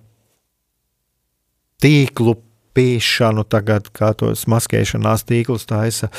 tīklu 1.82 2.34
pīšanu, 2.74 3.44
tagad 3.46 3.86
kā 3.94 4.10
tos 4.18 4.42
maskēšanās 4.50 5.22
tīklus 5.28 5.68
taisa, 5.70 6.10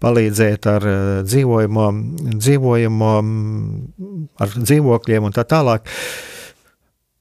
palīdzēt 0.00 0.68
ar 0.70 0.86
uh, 0.88 1.10
dzīvojamo, 1.28 1.88
dzīvojamo, 2.38 3.10
ar 4.40 4.54
dzīvokļiem 4.56 5.28
un 5.28 5.36
tā 5.36 5.44
tālāk. 5.44 5.92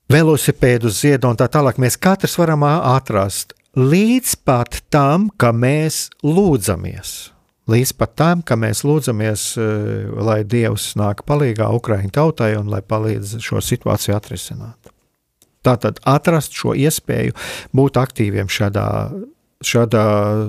velosipēdu 0.10 0.90
ziedu 0.90 1.28
un 1.28 1.38
tā 1.38 1.50
tālāk. 1.52 1.76
Mēs 1.78 2.00
katrs 2.00 2.38
varam 2.40 2.64
atrast 2.64 3.52
līdz 3.76 4.38
pat 4.48 4.80
tam, 4.90 5.28
ka 5.38 5.52
mēs 5.52 6.08
lūdzamies. 6.24 7.39
Līdz 7.70 7.92
pat 8.00 8.14
tam, 8.18 8.42
ka 8.42 8.56
mēs 8.58 8.82
lūdzamies, 8.88 9.44
lai 10.18 10.40
Dievs 10.48 10.94
nāk 10.98 11.26
palīdzīgā 11.28 11.68
Ukraiņu 11.78 12.14
tautai 12.16 12.54
un 12.58 12.72
lai 12.72 12.82
palīdz 12.82 13.38
šo 13.46 13.62
situāciju 13.62 14.16
atrisināt. 14.16 14.94
Tātad 15.66 16.00
atrast 16.08 16.56
šo 16.56 16.74
iespēju 16.74 17.36
būt 17.76 18.00
aktīviem 18.00 18.50
šādā 18.50 18.88
šādā 19.60 20.04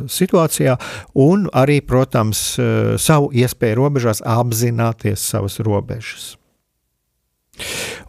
situācijā, 0.06 0.76
un 1.18 1.48
arī, 1.50 1.80
protams, 1.82 2.58
eh, 2.58 2.96
savu 2.98 3.32
iespēju 3.34 3.76
robežās 3.76 4.22
apzināties 4.22 5.18
savas 5.18 5.58
robežas. 5.58 6.36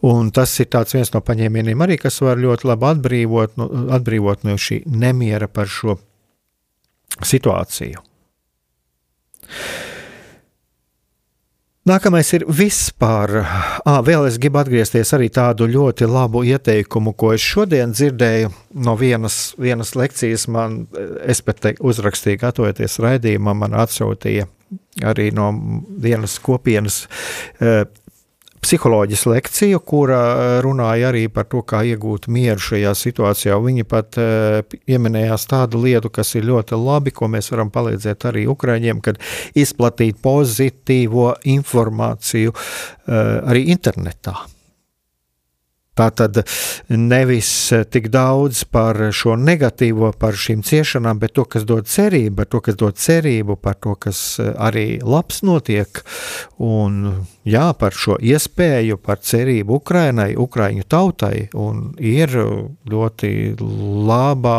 Un 0.01 0.32
tas 0.32 0.59
ir 0.59 0.68
viens 0.68 1.14
no 1.14 1.22
paņēmieniem, 1.22 1.82
arī, 1.82 1.99
kas 1.99 2.22
var 2.22 2.38
ļoti 2.38 2.66
labi 2.66 2.86
atbrīvot, 2.86 3.57
no, 3.57 3.68
atbrīvot 3.97 4.43
no 4.43 4.53
šī 4.53 4.86
nemiera 4.86 5.47
par 5.47 5.66
šo 5.66 5.97
situāciju. 7.22 8.11
Nākamais 11.82 12.28
ir 12.38 12.43
vispār. 12.45 13.39
À, 13.41 13.95
vēl 14.06 14.28
es 14.30 14.36
gribu 14.38 14.60
atgriezties 14.62 15.16
arī 15.18 15.32
tādu 15.34 15.66
ļoti 15.66 16.06
labu 16.06 16.43
ieteikumu, 16.45 17.16
ko 17.18 17.32
es 17.34 17.41
šodien 17.41 17.95
dzirdēju 17.95 18.52
no 18.86 18.93
vienas, 18.99 19.56
vienas 19.58 19.95
lekcijas. 19.97 20.45
Man, 20.45 20.84
es 21.26 21.41
pat 21.41 21.64
te 21.64 21.74
uzrakstīju, 21.82 22.38
gatavoties 22.43 22.99
raidījumam, 23.02 23.64
man 23.66 23.74
atsūtīja 23.82 24.45
arī 25.10 25.32
no 25.34 25.49
vienas 26.04 26.38
kopienas 26.43 27.08
psiholoģijas 28.62 29.26
lekciju, 29.26 29.80
kura 29.86 30.20
eh, 30.22 30.53
runāja 30.66 31.09
arī 31.09 31.26
par 31.34 31.47
to, 31.51 31.64
kā 31.66 31.82
iegūt 31.91 32.30
mieru 32.32 32.62
šajā 32.62 32.93
situācijā. 32.97 33.57
Viņa 33.62 33.86
pat 33.89 34.18
uh, 34.22 34.62
pieminējās 34.88 35.47
tādu 35.49 35.82
lietu, 35.84 36.12
kas 36.14 36.36
ir 36.38 36.47
ļoti 36.49 36.78
labi, 36.78 37.14
ko 37.16 37.30
mēs 37.32 37.51
varam 37.53 37.72
palīdzēt 37.74 38.26
arī 38.30 38.45
Ukraiņiem, 38.51 39.01
kad 39.03 39.20
izplatīt 39.57 40.22
pozitīvo 40.24 41.34
informāciju 41.57 42.53
uh, 42.53 43.14
arī 43.51 43.68
internetā. 43.74 44.38
Tā 45.91 46.05
tad 46.15 46.37
nevis 46.87 47.49
tik 47.91 48.05
daudz 48.13 48.61
par 48.71 48.95
šo 49.11 49.33
negatīvo, 49.35 50.13
par 50.15 50.37
šīm 50.39 50.61
ciešanām, 50.63 51.19
bet 51.19 51.33
to, 51.35 51.43
kas 51.43 51.65
dod 51.67 51.89
cerību, 51.91 52.37
par 52.37 52.47
to, 52.47 52.61
kas 52.63 52.77
dod 52.79 52.95
cerību, 52.95 53.57
par 53.59 53.75
to, 53.75 53.97
kas 53.99 54.21
arī 54.39 54.85
labs 55.03 55.41
notiek, 55.43 55.99
un 56.63 57.25
jā, 57.43 57.65
par 57.75 57.91
šo 57.91 58.15
iespēju, 58.23 59.01
par 59.03 59.19
cerību 59.19 59.81
Ukrainai, 59.81 60.29
Ukraiņu 60.39 60.87
tautai, 60.87 61.49
un 61.59 61.89
ir 61.99 62.39
ļoti 62.87 63.35
laba, 64.07 64.57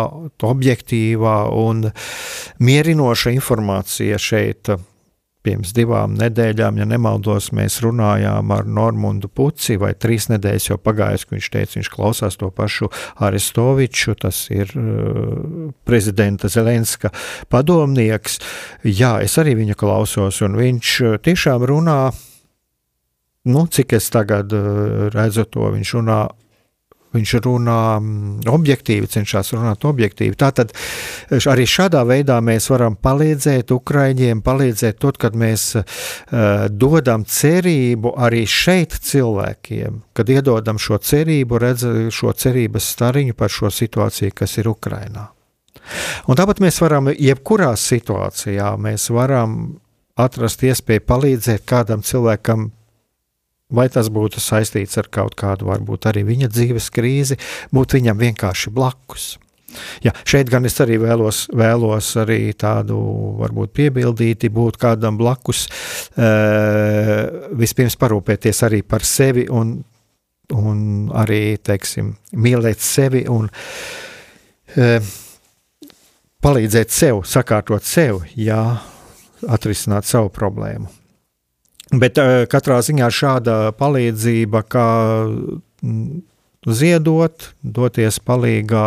objektīvā 0.52 1.36
un 1.64 1.86
mierinoša 2.60 3.32
informācija 3.32 4.20
šeit 4.20 4.76
Pirms 5.42 5.72
divām 5.74 6.12
nedēļām, 6.14 6.76
ja 6.78 6.84
nemaldos, 6.86 7.48
mēs 7.56 7.80
runājām 7.82 8.52
ar 8.54 8.68
Normundu 8.70 9.26
Puci, 9.26 9.74
vai 9.80 9.90
trīs 9.98 10.28
nedēļas 10.30 10.68
jau 10.68 10.76
pagājis, 10.78 11.24
ka 11.26 11.34
viņš 11.34 11.48
teica, 11.50 11.78
viņš 11.80 11.90
klausās 11.90 12.38
to 12.38 12.50
pašu 12.54 12.90
Arestoviču, 13.26 14.14
tas 14.22 14.44
ir 14.54 14.70
uh, 14.78 15.72
prezidenta 15.88 16.50
Zelenska 16.52 17.10
padomnieks. 17.50 18.38
Jā, 18.86 19.16
es 19.24 19.34
arī 19.42 19.56
viņu 19.58 19.78
klausos, 19.82 20.38
un 20.46 20.54
viņš 20.60 20.92
uh, 21.02 21.18
tiešām 21.26 21.66
runā, 21.66 21.98
nu, 23.50 23.66
cik 23.66 23.98
es 23.98 24.06
tagad 24.14 24.54
uh, 24.54 25.08
redzu 25.10 25.48
to, 25.50 25.72
viņš 25.74 25.96
runā 25.98 26.20
Viņš 27.12 27.34
runā 27.44 27.78
mm, 27.98 28.46
objektīvi, 28.48 29.10
cenšas 29.12 29.52
runāt 29.52 29.84
objektīvi. 29.88 30.36
Tātad 30.40 30.72
arī 31.52 31.66
šādā 31.68 32.02
veidā 32.08 32.38
mēs 32.44 32.70
varam 32.72 32.96
palīdzēt 32.96 33.74
Ukraiņiem, 33.74 34.40
palīdzēt 34.46 35.00
to, 35.02 35.12
kad 35.20 35.36
mēs 35.36 35.66
uh, 35.76 35.84
dodam 36.70 37.26
cerību 37.28 38.14
arī 38.16 38.46
šeit 38.48 38.96
cilvēkiem, 39.04 40.00
kad 40.16 40.32
iedodam 40.32 40.80
šo 40.80 40.98
cerību, 41.02 41.60
redzam 41.60 42.10
šo 42.12 42.32
cerības 42.32 42.88
stariņu 42.96 43.36
par 43.36 43.52
šo 43.52 43.72
situāciju, 43.72 44.32
kas 44.42 44.58
ir 44.62 44.72
Ukrainā. 44.72 45.28
Un 46.30 46.38
tāpat 46.38 46.60
mēs 46.62 46.78
varam, 46.82 47.10
jebkurā 47.12 47.72
situācijā, 47.76 48.72
mēs 48.80 49.08
varam 49.12 49.58
atrast 50.20 50.62
iespēju 50.64 51.04
palīdzēt 51.08 51.64
kādam 51.68 52.04
cilvēkam 52.06 52.70
Vai 53.72 53.88
tas 53.92 54.10
būtu 54.12 54.40
saistīts 54.42 54.98
ar 55.00 55.08
kaut 55.12 55.36
kādu, 55.38 55.70
varbūt 55.70 56.10
arī 56.10 56.26
viņa 56.28 56.50
dzīves 56.52 56.90
krīzi, 56.92 57.38
būt 57.72 57.96
viņam 57.96 58.20
vienkārši 58.20 58.72
blakus. 58.74 59.32
Ja, 60.04 60.12
šeit 60.28 60.50
gan 60.52 60.66
es 60.68 60.76
arī 60.84 60.98
vēlos, 61.00 61.46
vēlos 61.56 62.10
arī 62.20 62.52
tādu, 62.58 62.98
varbūt 63.40 63.72
piebildīti, 63.78 64.50
būt 64.52 64.76
kādam 64.80 65.16
blakus, 65.20 65.64
vispirms 67.62 67.96
parūpēties 68.00 68.62
arī 68.68 68.82
par 68.84 69.06
sevi 69.08 69.46
un, 69.48 69.78
un 70.52 70.78
arī, 71.16 71.56
teiksim, 71.64 72.14
mīlēt 72.36 72.84
sevi 72.84 73.24
un 73.32 73.48
palīdzēt 76.42 76.92
sev, 76.92 77.22
sakārtot 77.28 77.86
sev, 77.86 78.24
jā, 78.36 78.64
atrisināt 79.48 80.08
savu 80.08 80.32
problēmu. 80.34 81.01
Bet 81.92 82.18
uh, 82.20 82.44
katrā 82.50 82.80
ziņā 82.84 83.08
šāda 83.12 83.56
palīdzība, 83.76 84.62
kā 84.72 84.86
mm, 85.28 86.22
ziedot, 86.72 87.50
doties 87.62 88.20
palīgā, 88.24 88.86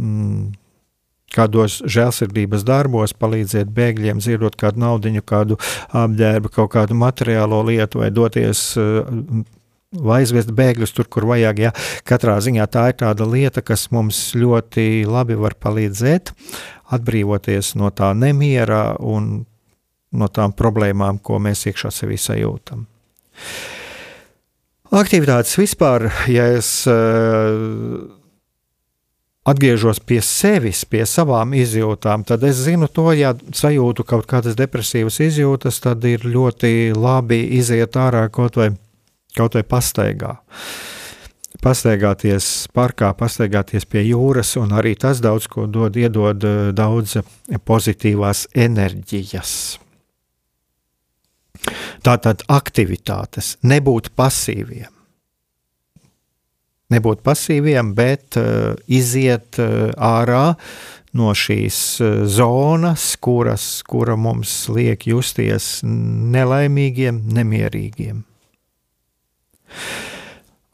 mm, 0.00 0.46
kādos 1.36 1.82
žēlsirdības 1.84 2.64
darbos, 2.64 3.12
palīdzēt 3.12 3.68
bēgļiem, 3.76 4.22
ziedot 4.24 4.56
kādu 4.56 4.80
naudu, 4.80 5.12
kādu 5.26 5.58
apģērbu, 5.92 6.52
kaut 6.54 6.72
kādu 6.72 6.96
materiālo 6.96 7.60
lietu, 7.68 8.00
vai 8.00 8.10
doties 8.14 8.70
uh, 8.80 9.04
vai 9.96 10.22
aizvest 10.22 10.50
bēgļus 10.56 10.94
tur, 10.96 11.08
kur 11.10 11.26
vajag. 11.28 11.60
Ja? 11.66 11.72
Katrā 12.08 12.38
ziņā 12.42 12.66
tā 12.72 12.88
ir 12.90 12.98
tāda 13.02 13.26
lieta, 13.28 13.62
kas 13.64 13.88
mums 13.94 14.30
ļoti 14.36 15.04
labi 15.08 15.36
var 15.38 15.56
palīdzēt 15.60 16.32
atbrīvoties 16.96 17.74
no 17.80 17.90
tā 17.94 18.12
nemiera 18.14 18.94
un 19.02 19.44
no 20.12 20.28
tām 20.28 20.54
problēmām, 20.56 21.18
ko 21.18 21.40
mēs 21.42 21.66
iekšā 21.70 21.90
sevī 21.94 22.18
sajūtam. 22.20 22.86
Aktivitātes 24.96 25.56
vispār, 25.58 26.06
ja 26.30 26.46
es 26.54 26.68
uh, 26.88 28.06
atgriežos 29.46 30.00
pie 30.02 30.20
sevis, 30.22 30.84
pie 30.88 31.04
savām 31.06 31.54
izjūtām, 31.58 32.24
tad 32.26 32.44
es 32.46 32.58
zinu 32.66 32.88
to, 32.90 33.10
ja 33.14 33.32
sajūtu 33.34 34.06
kaut 34.06 34.26
kādas 34.30 34.58
depresīvas 34.58 35.20
izjūtas, 35.22 35.80
tad 35.84 36.04
ir 36.08 36.26
ļoti 36.26 36.92
labi 36.96 37.42
iziet 37.58 37.98
ārā 37.98 38.26
kaut 38.32 38.58
vai, 38.58 38.72
kaut 39.38 39.58
vai 39.58 39.64
pastaigā. 39.66 40.36
Pastaigāties 41.62 42.68
parkā, 42.76 43.10
pastaigāties 43.16 43.86
pie 43.88 44.04
jūras, 44.10 44.54
un 44.60 44.74
arī 44.76 44.92
tas 44.98 45.22
daudz 45.24 45.48
ko 45.50 45.64
dod, 45.66 45.96
iedod 45.96 46.44
eh, 46.44 46.60
daudz 46.76 47.16
pozitīvās 47.64 48.46
enerģijas. 48.54 49.56
Tātad 52.06 52.44
aktivitātes, 52.52 53.56
nebūt 53.66 54.12
pasīviem. 54.18 54.92
Nebūt 56.94 57.24
pasīviem, 57.26 57.94
bet 57.98 58.38
uh, 58.38 58.76
iziet 58.86 59.58
uh, 59.58 59.90
ārā 59.98 60.54
no 61.18 61.32
šīs 61.34 61.78
uh, 61.98 62.20
zonas, 62.30 63.08
kuras, 63.18 63.64
kura 63.82 64.14
mums 64.14 64.52
liek 64.70 65.08
justies 65.10 65.80
nelaimīgiem, 65.82 67.24
nemierīgiem. 67.34 68.22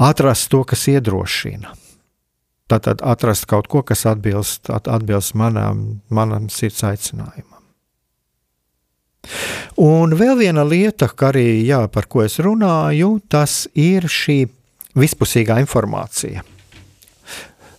Atrast 0.03 0.51
to, 0.53 0.61
kas 0.69 0.85
iedrošina. 0.93 1.73
Tātad 2.73 3.03
atrast 3.05 3.49
kaut 3.49 3.69
ko, 3.73 3.83
kas 3.85 4.05
atbilst, 4.09 4.71
atbilst 4.73 5.37
manam, 5.39 6.03
manam 6.09 6.49
sirds 6.53 6.85
aicinājumam. 6.89 7.52
Un 9.83 10.17
vēl 10.19 10.37
viena 10.41 10.65
lieta, 10.67 11.09
arī, 11.29 11.63
jā, 11.67 11.85
par 11.93 12.09
ko 12.11 12.25
es 12.27 12.39
runāju, 12.43 13.15
tas 13.31 13.67
ir 13.79 14.09
šī 14.11 14.43
vispusīgā 14.99 15.61
informācija. 15.63 16.43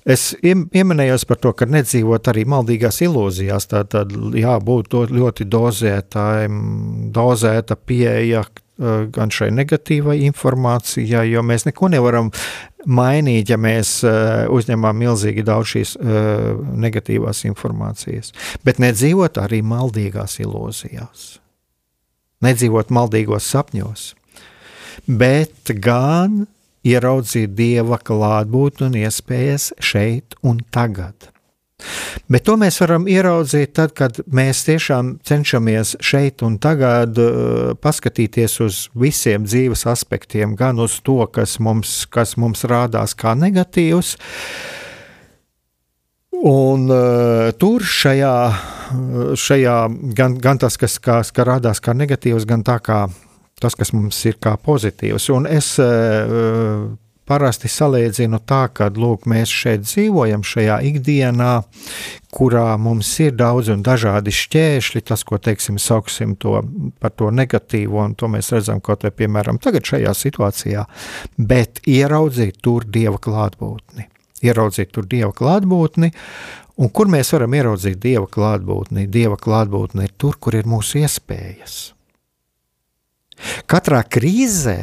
Es 0.04 0.34
pieminējos 0.44 1.24
par 1.30 1.40
to, 1.40 1.54
ka 1.56 1.68
nedzīvot 1.70 2.28
arī 2.32 2.44
maldīgās 2.50 3.00
ilūzijās. 3.06 3.70
Tā 3.72 3.86
tad 3.88 4.12
jābūt 4.36 4.98
ļoti 5.14 5.48
dozētājiem, 5.48 6.58
dozēta 7.16 7.78
pieeja 7.80 8.44
eh, 8.44 9.06
gan 9.16 9.32
šai 9.32 9.52
negatīvai 9.56 10.18
informācijai, 10.28 11.30
jo 11.32 11.44
mēs 11.48 11.68
neko 11.70 11.92
nevaram 11.94 12.34
mainīt, 12.84 13.54
ja 13.54 13.60
mēs 13.62 14.02
eh, 14.04 14.44
uzņemam 14.52 15.00
milzīgi 15.06 15.46
daudz 15.48 15.72
šīs 15.76 15.96
eh, 15.96 16.50
negatīvās 16.84 17.46
informācijas. 17.48 18.36
Bet 18.68 18.84
nedzīvot 18.84 19.40
arī 19.40 19.64
maldīgās 19.64 20.42
ilūzijās 20.44 21.32
nedzīvot 22.44 22.92
maldīgos 22.94 23.48
sapņos, 23.54 24.08
bet 25.08 25.72
gan 25.84 26.44
ieraudzīt 26.84 27.54
dieva 27.58 28.00
klātbūtni 28.00 28.90
un 28.90 28.98
iespējas 29.06 29.72
šeit 29.84 30.36
un 30.44 30.62
tagad. 30.74 31.34
Bet 32.32 32.46
to 32.48 32.56
mēs 32.60 32.78
varam 32.80 33.08
ieraudzīt 33.12 33.74
tad, 33.76 33.94
kad 33.98 34.20
mēs 34.32 34.64
tiešām 34.68 35.18
cenšamies 35.28 35.98
šeit 36.04 36.44
un 36.46 36.56
tagad 36.62 37.18
uh, 37.20 37.74
paskatīties 37.84 38.60
uz 38.64 38.80
visiem 38.96 39.48
dzīves 39.48 39.86
aspektiem, 39.92 40.56
gan 40.60 40.80
uz 40.84 41.00
to, 41.04 41.20
kas 41.34 41.58
mums, 41.64 42.04
kas 42.12 42.38
mums 42.40 42.64
rādās 42.70 43.18
kā 43.20 43.36
negatīvs. 43.40 44.16
Un 46.44 46.88
uh, 46.92 47.52
tur 47.60 47.84
šajā, 47.88 48.38
šajā 49.40 49.78
gan, 50.16 50.40
gan 50.44 50.64
tas, 50.64 50.80
kas, 50.80 50.98
kas, 51.04 51.36
kas 51.36 51.48
rādās 51.48 51.84
kā 51.84 51.96
negatīvs, 51.96 52.48
gan 52.48 52.64
tā 52.68 52.80
kā 52.84 53.06
tas, 53.64 53.78
kas 53.80 53.94
mums 53.96 54.20
ir 54.30 54.38
kā 54.44 54.58
pozitīvs. 54.60 55.30
Un 55.34 55.48
es 55.50 55.74
uh, 55.82 56.92
parasti 57.30 57.70
salīdzinu 57.72 58.40
tā, 58.48 58.66
ka 58.76 58.90
lūk, 58.92 59.28
mēs 59.30 59.52
šeit 59.52 59.86
dzīvojam 59.86 60.44
šajā 60.48 60.80
ikdienā, 60.90 61.52
kurā 62.34 62.66
mums 62.82 63.12
ir 63.24 63.36
daudz 63.40 63.72
un 63.74 63.84
dažādi 63.86 64.34
šķēršļi, 64.36 65.04
tas, 65.08 65.24
ko 65.28 65.40
teiksim, 65.42 65.80
sauksim 65.80 66.36
to 66.42 66.60
par 67.02 67.14
to 67.16 67.30
negatīvo, 67.32 68.02
un 68.04 68.18
to 68.20 68.30
mēs 68.32 68.52
redzam 68.56 68.82
kaut 68.84 69.06
vai 69.08 69.14
piemēram 69.16 69.62
tagad 69.64 69.88
šajā 69.88 70.16
situācijā, 70.20 70.88
bet 71.38 71.84
ieraudzīt 71.88 72.60
tur 72.64 72.88
dieva 72.88 73.22
klātbūtni. 73.22 74.10
Ieraudzīt 74.44 74.92
tur 74.92 75.08
dieva 75.08 75.32
klātbūtni, 75.36 76.12
un 76.84 76.92
kur 76.92 77.08
mēs 77.12 77.32
varam 77.36 77.56
ieraudzīt 77.56 78.02
dieva 78.04 78.28
klātbūtni? 78.28 79.08
Dieva 79.08 79.40
klātbūtni 79.40 80.10
ir 80.10 80.16
tur, 80.20 80.36
kur 80.36 80.60
ir 80.60 80.68
mūsu 80.68 81.00
iespējas. 81.06 81.94
Katrā 83.74 84.04
krīzē 84.06 84.78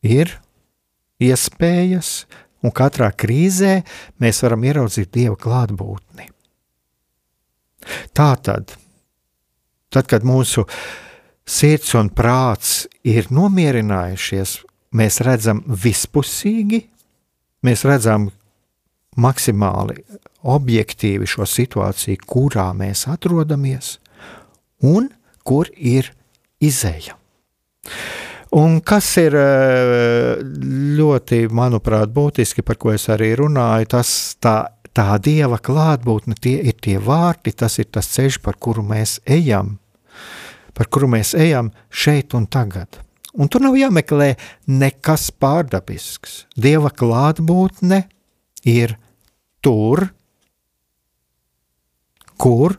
ir 0.00 0.30
iespējas, 1.20 2.22
un 2.64 2.72
katrā 2.72 3.10
krīzē 3.12 3.82
mēs 4.16 4.38
varam 4.40 4.62
ieraudzīt 4.64 5.10
Dieva 5.12 5.36
klātbūtni. 5.36 6.30
Tā 8.16 8.30
tad, 8.40 8.72
tad, 9.92 10.06
kad 10.08 10.24
mūsu 10.24 10.64
sirds 11.44 11.92
un 12.00 12.08
prāts 12.08 12.86
ir 13.04 13.28
nomierinājušies, 13.28 14.54
mēs 14.96 15.20
redzam 15.28 15.60
vispusīgi, 15.68 16.80
mēs 17.60 17.84
redzam 17.84 18.30
maksimāli 19.20 19.98
objektīvi 20.40 21.28
šo 21.28 21.44
situāciju, 21.44 22.24
kurā 22.24 22.70
mēs 22.72 23.04
atrodamies 23.12 23.98
un 24.80 25.10
kur 25.44 25.68
ir 25.76 26.08
izēja. 26.64 27.18
Un 28.54 28.78
kas 28.86 29.08
ir 29.18 29.34
eh, 29.34 30.38
ļoti, 30.98 31.40
manuprāt, 31.50 32.12
būtiski, 32.14 32.62
par 32.62 32.78
ko 32.78 32.92
es 32.94 33.08
arī 33.10 33.32
runāju, 33.40 33.88
tas 33.96 34.10
tā, 34.38 34.56
tā 34.94 35.08
dieva 35.18 35.58
klātbūtne, 35.58 36.38
tie 36.38 36.60
ir 36.62 36.78
tie 36.78 37.00
vārti, 37.02 37.50
tas 37.50 37.80
ir 37.82 37.90
tas 37.90 38.12
ceļš, 38.14 38.38
par 38.44 38.60
kuru 38.62 38.84
mēs 38.86 39.18
ejam, 39.26 39.74
par 40.74 40.86
kuru 40.86 41.10
mēs 41.16 41.34
ejam 41.34 41.72
šeit 41.90 42.36
un 42.38 42.46
tagad. 42.46 43.00
Un 43.34 43.50
tur 43.50 43.64
nav 43.64 43.74
jāmeklē 43.74 44.36
nekas 44.70 45.32
pārdabisks. 45.42 46.44
Dieva 46.54 46.92
klātbūtne 46.94 48.04
ir 48.70 48.94
tur, 49.64 50.06
kur 52.38 52.78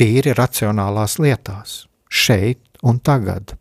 tīri 0.00 0.32
racionālās 0.32 1.18
lietās, 1.20 1.82
šeit 2.08 2.80
un 2.80 3.04
tagad. 3.04 3.58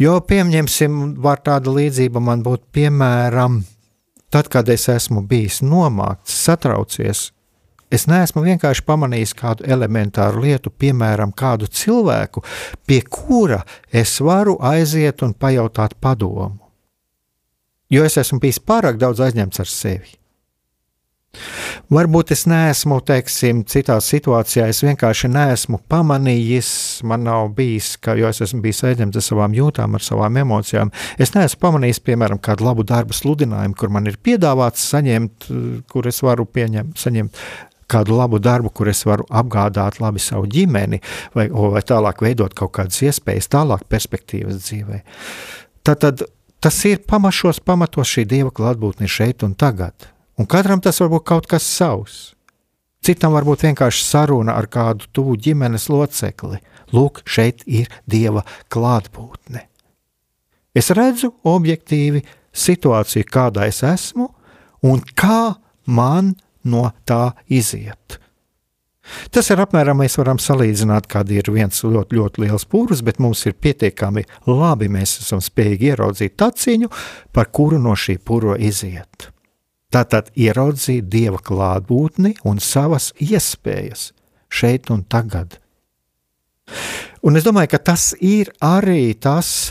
Jo, 0.00 0.16
pieņemsim, 0.24 1.18
var 1.22 1.42
tāda 1.44 1.72
līdzība 1.74 2.20
man 2.22 2.42
būt, 2.42 2.64
piemēram, 2.74 3.60
tad, 4.32 4.48
kad 4.52 4.68
es 4.72 4.88
esmu 4.88 5.22
bijis 5.28 5.60
nomākts, 5.62 6.34
satraucies, 6.46 7.26
es 7.92 8.06
neesmu 8.08 8.42
vienkārši 8.46 8.86
pamanījis 8.88 9.34
kādu 9.38 9.68
elementāru 9.68 10.42
lietu, 10.46 10.72
piemēram, 10.72 11.34
kādu 11.36 11.68
cilvēku, 11.68 12.42
pie 12.88 13.02
kura 13.04 13.60
es 13.92 14.16
varu 14.24 14.56
aiziet 14.72 15.22
un 15.22 15.36
pajautāt 15.36 15.98
padomu. 16.00 16.58
Jo 17.92 18.06
es 18.08 18.16
esmu 18.16 18.40
bijis 18.40 18.62
pārāk 18.64 18.96
daudz 18.96 19.20
aizņemts 19.20 19.60
ar 19.60 19.68
sevi. 19.68 20.21
Varbūt 21.92 22.32
es 22.34 22.44
neesmu, 22.48 22.98
teiksim, 23.08 23.62
citā 23.68 23.98
situācijā, 24.04 24.66
es 24.72 24.82
vienkārši 24.84 25.30
neesmu 25.32 25.80
pamanījis, 25.92 26.70
man 27.08 27.24
nav 27.26 27.50
bijis, 27.56 27.94
ka, 28.00 28.14
jo 28.16 28.30
es 28.32 28.40
esmu 28.44 28.62
bijis 28.64 28.82
aizņemts 28.88 29.20
ar 29.20 29.26
savām 29.26 29.56
jūtām, 29.56 29.96
ar 29.96 30.04
savām 30.04 30.38
emocijām. 30.40 30.92
Es 31.20 31.34
neesmu 31.36 31.60
pamanījis, 31.64 32.02
piemēram, 32.06 32.40
kādu 32.44 32.68
labu 32.68 32.86
darbu 32.88 33.16
sludinājumu, 33.16 33.76
kur 33.80 33.92
man 33.92 34.08
ir 34.08 34.20
piedāvāts 34.20 34.84
saņemt, 34.92 35.48
kur 35.92 36.08
es 36.08 36.22
varu 36.24 36.46
pieņemt, 36.48 36.96
saņemt 37.00 37.42
kādu 37.92 38.16
labu 38.16 38.40
darbu, 38.40 38.72
kur 38.72 38.88
es 38.92 39.04
varu 39.08 39.26
apgādāt 39.28 40.00
labi 40.00 40.22
savu 40.22 40.48
ģimeni, 40.52 41.02
vai, 41.36 41.48
vai 41.48 41.84
tālāk 41.84 42.24
veidot 42.24 42.56
kaut 42.56 42.72
kādas 42.78 43.02
iespējas, 43.04 43.50
tālāk 43.52 43.84
perspektīvas 43.92 44.62
dzīvē. 44.64 45.02
Tad, 45.84 46.00
tad 46.04 46.24
tas 46.62 46.78
ir 46.88 47.04
pamašos 47.08 47.60
pamatos 47.64 48.08
šī 48.08 48.24
dieva 48.30 48.54
klātbūtne 48.54 49.10
šeit 49.10 49.44
un 49.44 49.56
tagad. 49.58 50.11
Un 50.40 50.48
katram 50.48 50.80
tas 50.80 51.00
var 51.02 51.10
būt 51.12 51.26
kaut 51.28 51.48
kas 51.50 51.66
savs. 51.66 52.20
Citam 53.02 53.34
var 53.34 53.44
būt 53.46 53.64
vienkārši 53.66 54.04
saruna 54.06 54.54
ar 54.54 54.68
kādu 54.70 55.08
tuvu 55.12 55.34
ģimenes 55.42 55.88
locekli. 55.90 56.60
Lūk, 56.94 57.24
šeit 57.26 57.64
ir 57.66 57.90
dieva 58.06 58.44
klātbūtne. 58.70 59.66
Es 60.72 60.88
redzu 60.94 61.32
objektīvi 61.44 62.22
situāciju, 62.52 63.28
kādā 63.28 63.66
es 63.68 63.82
esmu, 63.84 64.28
un 64.86 65.02
kā 65.18 65.56
man 65.84 66.34
no 66.64 66.90
tā 67.08 67.32
iziet. 67.50 68.18
Tas 69.34 69.48
ir 69.50 69.58
apmēram, 69.58 69.98
mēs 69.98 70.14
varam 70.20 70.38
salīdzināt, 70.38 71.08
kad 71.10 71.30
ir 71.34 71.50
viens 71.50 71.82
ļoti, 71.82 72.16
ļoti 72.20 72.44
liels 72.44 72.64
pūris, 72.70 73.02
bet 73.02 73.18
mums 73.18 73.42
ir 73.50 73.58
pietiekami 73.58 74.22
labi, 74.46 74.88
mēs 74.92 75.18
esam 75.24 75.42
spējīgi 75.42 75.90
ieraudzīt 75.90 76.38
taciņu, 76.38 76.90
par 77.34 77.50
kuru 77.50 77.82
no 77.82 77.96
šī 77.98 78.20
pura 78.22 78.54
iziet. 78.62 79.32
Tātad 79.92 80.30
ieraudzīt 80.38 81.10
dieva 81.12 81.40
klātbūtni 81.44 82.38
un 82.48 82.60
savas 82.64 83.10
iespējas 83.20 84.10
šeit 84.52 84.88
un 84.92 85.04
tagad. 85.04 85.58
Un 87.22 87.38
es 87.38 87.44
domāju, 87.46 87.70
ka 87.74 87.78
tas 87.92 88.08
ir 88.18 88.50
arī 88.64 89.12
tas, 89.14 89.70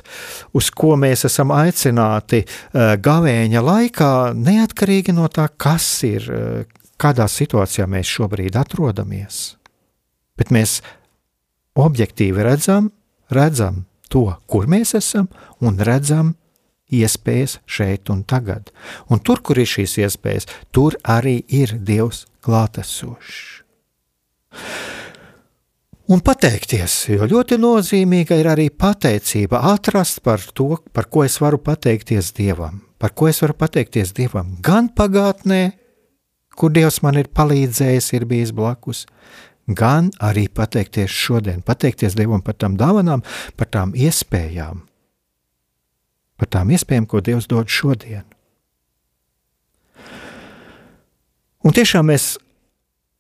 uz 0.56 0.70
ko 0.72 0.94
mēs 1.00 1.26
esam 1.28 1.52
aicināti 1.56 2.46
uh, 2.46 2.94
gavēņa 3.02 3.64
laikā, 3.66 4.12
neatkarīgi 4.38 5.16
no 5.18 5.28
tā, 5.34 5.50
kas 5.60 5.88
ir, 6.08 6.30
uh, 6.32 6.82
kādā 7.02 7.28
situācijā 7.28 7.90
mēs 7.92 8.08
šobrīd 8.08 8.56
atrodamies. 8.62 9.42
Bet 10.40 10.54
mēs 10.54 10.80
objektīvi 11.76 12.46
redzam, 12.46 12.92
redzam 13.34 13.84
to, 14.12 14.30
kur 14.48 14.70
mēs 14.72 14.96
esam, 15.00 15.28
un 15.60 15.80
redzam 15.82 16.36
iespējas 16.92 17.60
šeit 17.66 18.12
un 18.14 18.24
tagad. 18.28 18.72
Un 19.10 19.24
tur, 19.24 19.42
kur 19.42 19.60
ir 19.62 19.70
šīs 19.70 19.98
iespējas, 20.04 20.50
tur 20.72 20.98
arī 21.04 21.42
ir 21.48 21.78
Dievs 21.80 22.26
klātesošs. 22.44 23.62
Un 26.12 26.20
pateikties, 26.20 26.94
jo 27.14 27.24
ļoti 27.30 27.56
nozīmīga 27.62 28.36
ir 28.42 28.50
arī 28.52 28.66
pateicība, 28.74 29.62
atrast 29.72 30.20
par 30.26 30.44
to, 30.58 30.76
par 30.92 31.08
ko 31.08 31.24
es 31.24 31.38
varu 31.40 31.62
pateikties 31.64 32.34
Dievam, 32.36 32.82
par 33.00 33.14
ko 33.16 33.30
es 33.30 33.40
varu 33.40 33.56
pateikties 33.56 34.12
Dievam 34.18 34.58
gan 34.66 34.90
pagātnē, 34.92 35.62
kur 36.60 36.74
Dievs 36.76 37.00
man 37.06 37.22
ir 37.22 37.32
palīdzējis, 37.32 38.12
ir 38.18 38.28
bijis 38.28 38.52
blakus, 38.52 39.06
gan 39.72 40.12
arī 40.20 40.50
pateikties 40.52 41.16
šodien, 41.16 41.64
pateikties 41.64 42.18
Dievam 42.20 42.44
par 42.44 42.60
tām 42.60 42.76
dāvanām, 42.82 43.24
par 43.56 43.72
tām 43.72 43.96
iespējām, 43.96 44.84
par 46.42 46.50
tām 46.50 46.72
iespējām, 46.74 47.06
ko 47.06 47.22
Dievs 47.22 47.46
dod 47.50 47.70
šodien. 47.70 48.26
Un 51.62 51.76
tiešām 51.78 52.08
mēs 52.10 52.40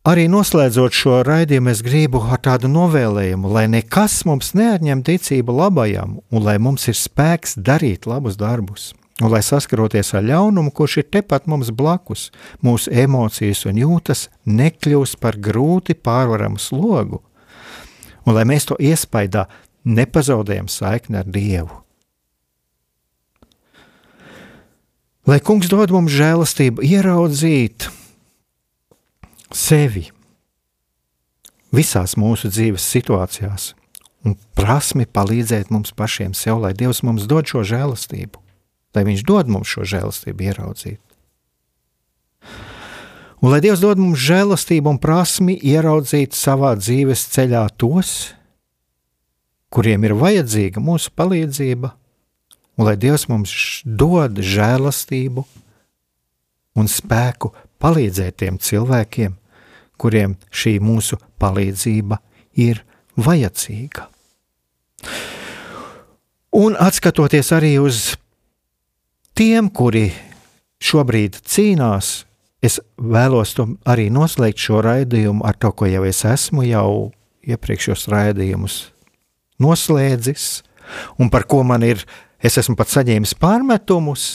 arī 0.09 0.25
noslēdzot 0.31 0.95
šo 0.97 1.19
raidījumu, 1.27 1.69
es 1.69 1.83
gribu 1.85 2.23
ar 2.25 2.41
tādu 2.41 2.71
novēlējumu, 2.73 3.51
lai 3.53 3.67
nekas 3.69 4.23
mums 4.25 4.55
neatņem 4.57 5.03
ticību 5.05 5.53
labajam, 5.59 6.17
un 6.33 6.47
lai 6.47 6.57
mums 6.57 6.87
ir 6.89 6.97
spēks 6.97 7.59
darīt 7.61 8.09
labus 8.09 8.39
darbus. 8.41 8.89
Un 9.21 9.29
lai 9.29 9.43
saskaroties 9.45 10.15
ar 10.17 10.25
ļaunumu, 10.25 10.71
kurš 10.73 11.03
ir 11.03 11.07
tepat 11.13 11.45
mums 11.45 11.69
blakus, 11.69 12.31
mūsu 12.65 12.89
emocijas 13.03 13.67
un 13.69 13.77
jūtas 13.77 14.25
nekļūst 14.49 15.19
par 15.21 15.37
grūti 15.37 15.93
pārvaramu 15.93 16.57
slogu, 16.57 17.21
un 18.25 18.33
lai 18.33 18.47
mēs 18.49 18.65
to 18.71 18.79
iespaidā 18.81 19.45
nepazaudējam 19.85 20.65
saikni 20.65 21.21
ar 21.21 21.29
Dievu. 21.29 21.83
Lai 25.29 25.37
kungs 25.37 25.69
dod 25.69 25.91
mums 25.93 26.13
žēlastību, 26.17 26.81
ieraudzīt 26.81 27.85
sevi 29.53 30.07
visās 31.75 32.15
mūsu 32.17 32.49
dzīves 32.49 32.87
situācijās 32.95 33.71
un 34.25 34.33
prasmi 34.57 35.05
palīdzēt 35.05 35.69
mums 35.73 35.93
pašiem 35.97 36.33
sev, 36.37 36.63
lai 36.63 36.73
Dievs 36.77 37.03
mums 37.05 37.27
dod 37.29 37.45
šo 37.49 37.61
žēlastību. 37.67 38.41
lai 38.95 39.05
Viņš 39.07 39.23
dod 39.27 39.49
mums 39.49 39.69
šo 39.69 39.85
žēlastību 39.87 40.49
ieraudzīt. 40.49 40.99
Un 43.41 43.53
lai 43.53 43.61
Dievs 43.61 43.81
dod 43.81 44.01
mums 44.01 44.21
žēlastību 44.21 44.89
un 44.89 44.99
prasmi 45.01 45.55
ieraudzīt 45.57 46.33
savā 46.37 46.75
dzīves 46.77 47.29
ceļā 47.33 47.63
tos, 47.77 48.33
kuriem 49.73 50.05
ir 50.05 50.17
vajadzīga 50.17 50.81
mūsu 50.83 51.13
palīdzība, 51.17 51.93
un 52.77 52.87
lai 52.87 52.95
Dievs 52.99 53.27
mums 53.31 53.53
dod 53.85 54.39
žēlastību 54.39 55.43
un 56.79 56.89
spēku 56.89 57.51
palīdzēt 57.81 58.39
tiem 58.43 58.57
cilvēkiem, 58.61 59.35
kuriem 59.99 60.37
šī 60.49 60.77
mūsu 60.83 61.19
palīdzība 61.41 62.21
ir 62.61 62.83
vajadzīga. 63.19 64.07
Un 66.57 66.75
atskatoties 66.79 67.51
arī 67.55 67.77
uz 67.79 68.11
tiem, 69.37 69.69
kuri 69.71 70.09
šobrīd 70.81 71.39
cīnās 71.47 72.21
Es 72.61 72.77
vēlos 73.01 73.55
arī 73.89 74.11
noslēgt 74.13 74.61
šo 74.61 74.83
raidījumu 74.85 75.41
ar 75.49 75.57
to, 75.57 75.71
ko 75.73 75.89
jau 75.89 76.03
es 76.05 76.21
esmu 76.29 76.67
jau 76.67 77.09
iepriekšējos 77.41 78.05
raidījumus 78.13 78.75
noslēdzis, 79.61 80.61
un 81.17 81.31
par 81.33 81.47
ko 81.49 81.63
man 81.65 81.81
ir, 81.85 82.03
es 82.43 82.57
esmu 82.61 82.77
pat 82.79 82.91
saņēmis 82.93 83.35
pārmetumus. 83.41 84.29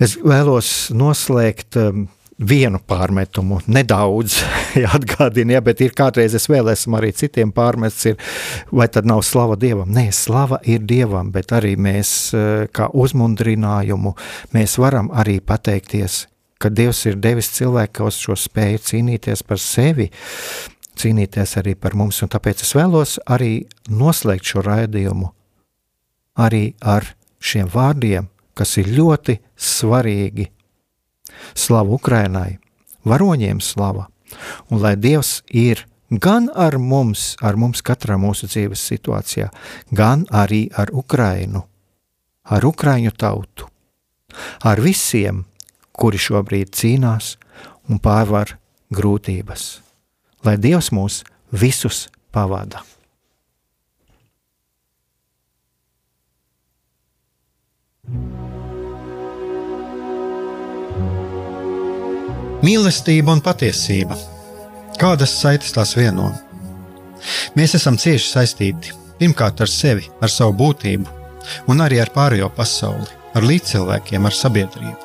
Es 0.00 0.16
vēlos 0.16 0.88
noslēgt 0.96 1.76
um, 1.76 2.06
vienu 2.40 2.80
pārmetumu, 2.88 3.60
nedaudz 3.68 4.38
atgādina, 4.96 5.58
ja, 5.58 5.60
bet 5.64 5.82
ir 5.84 5.92
kādreiz 5.96 6.34
es 6.36 6.48
vēl 6.48 6.72
esmu 6.72 6.96
arī 6.96 7.12
citiem 7.16 7.52
pārmests, 7.52 8.08
ir, 8.08 8.16
vai 8.72 8.88
tad 8.88 9.08
nav 9.08 9.20
slava 9.26 9.58
Dievam? 9.60 9.90
Nē, 9.92 10.08
slava 10.16 10.60
ir 10.64 10.80
Dievam, 10.88 11.32
bet 11.34 11.52
arī 11.56 11.74
mēs 11.76 12.14
eh, 12.32 12.66
kā 12.72 12.88
uzmundrinājumu, 12.96 14.14
mēs 14.56 14.78
varam 14.80 15.12
arī 15.12 15.38
pateikties, 15.44 16.24
ka 16.60 16.72
Dievs 16.72 17.04
ir 17.08 17.20
devis 17.20 17.52
cilvēkos 17.56 18.20
šo 18.24 18.36
spēju 18.40 18.84
cīnīties 18.88 19.44
par 19.44 19.60
sevi, 19.60 20.08
cīnīties 21.00 21.56
arī 21.60 21.74
par 21.74 21.96
mums, 21.98 22.20
un 22.22 22.30
tāpēc 22.32 22.64
es 22.64 22.74
vēlos 22.76 23.18
arī 23.26 23.66
noslēgt 23.88 24.52
šo 24.52 24.64
raidījumu 24.66 25.30
arī 26.40 26.74
ar 26.80 27.06
šiem 27.40 27.68
vārdiem, 27.70 28.28
kas 28.54 28.76
ir 28.80 28.90
ļoti 28.92 29.38
svarīgi 29.56 30.50
Slavu 31.56 31.96
Ukrainai, 31.96 32.58
varoņiem 33.08 33.60
slava, 33.64 34.08
un 34.68 34.82
lai 34.82 34.96
Dievs 34.96 35.40
ir 35.48 35.86
gan 36.10 36.50
ar 36.54 36.76
mums, 36.78 37.36
ar 37.40 37.56
mums 37.56 37.82
katrā 37.86 38.18
mūsu 38.20 38.48
dzīves 38.50 38.82
situācijā, 38.92 39.48
gan 39.90 40.26
arī 40.30 40.66
ar 40.76 40.92
Ukrainu, 40.92 41.64
ar 42.44 42.66
Ukraiņu 42.66 43.14
tautu, 43.16 43.70
ar 44.62 44.82
visiem, 44.82 45.44
kuri 45.92 46.18
šobrīd 46.18 46.74
cīnās 46.76 47.36
un 47.88 48.02
pārvar 48.02 48.56
grūtības. 48.92 49.89
Lai 50.44 50.56
Dievs 50.56 50.88
mūs 50.96 51.20
visus 51.52 52.06
pavada! 52.32 52.80
Mīlestība 62.60 63.32
un 63.32 63.40
patiesība. 63.40 64.16
Kādas 65.00 65.32
saites 65.40 65.72
tās 65.72 65.94
vieno? 65.96 66.28
Mēs 67.56 67.76
esam 67.78 67.96
cieši 68.00 68.28
saistīti 68.28 68.92
pirmkārt 69.20 69.60
ar 69.64 69.68
sevi, 69.68 70.08
ar 70.20 70.32
savu 70.32 70.56
būtību, 70.58 71.08
un 71.72 71.80
arī 71.84 72.00
ar 72.00 72.12
pārējo 72.12 72.50
pasauli, 72.56 73.08
ar 73.36 73.48
līdzcilvēkiem, 73.48 74.28
ar 74.28 74.36
sabiedrību. 74.36 74.98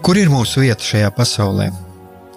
Kur 0.00 0.20
ir 0.20 0.32
mūsu 0.32 0.64
vieta 0.64 0.84
šajā 0.84 1.12
pasaulē? 1.16 1.68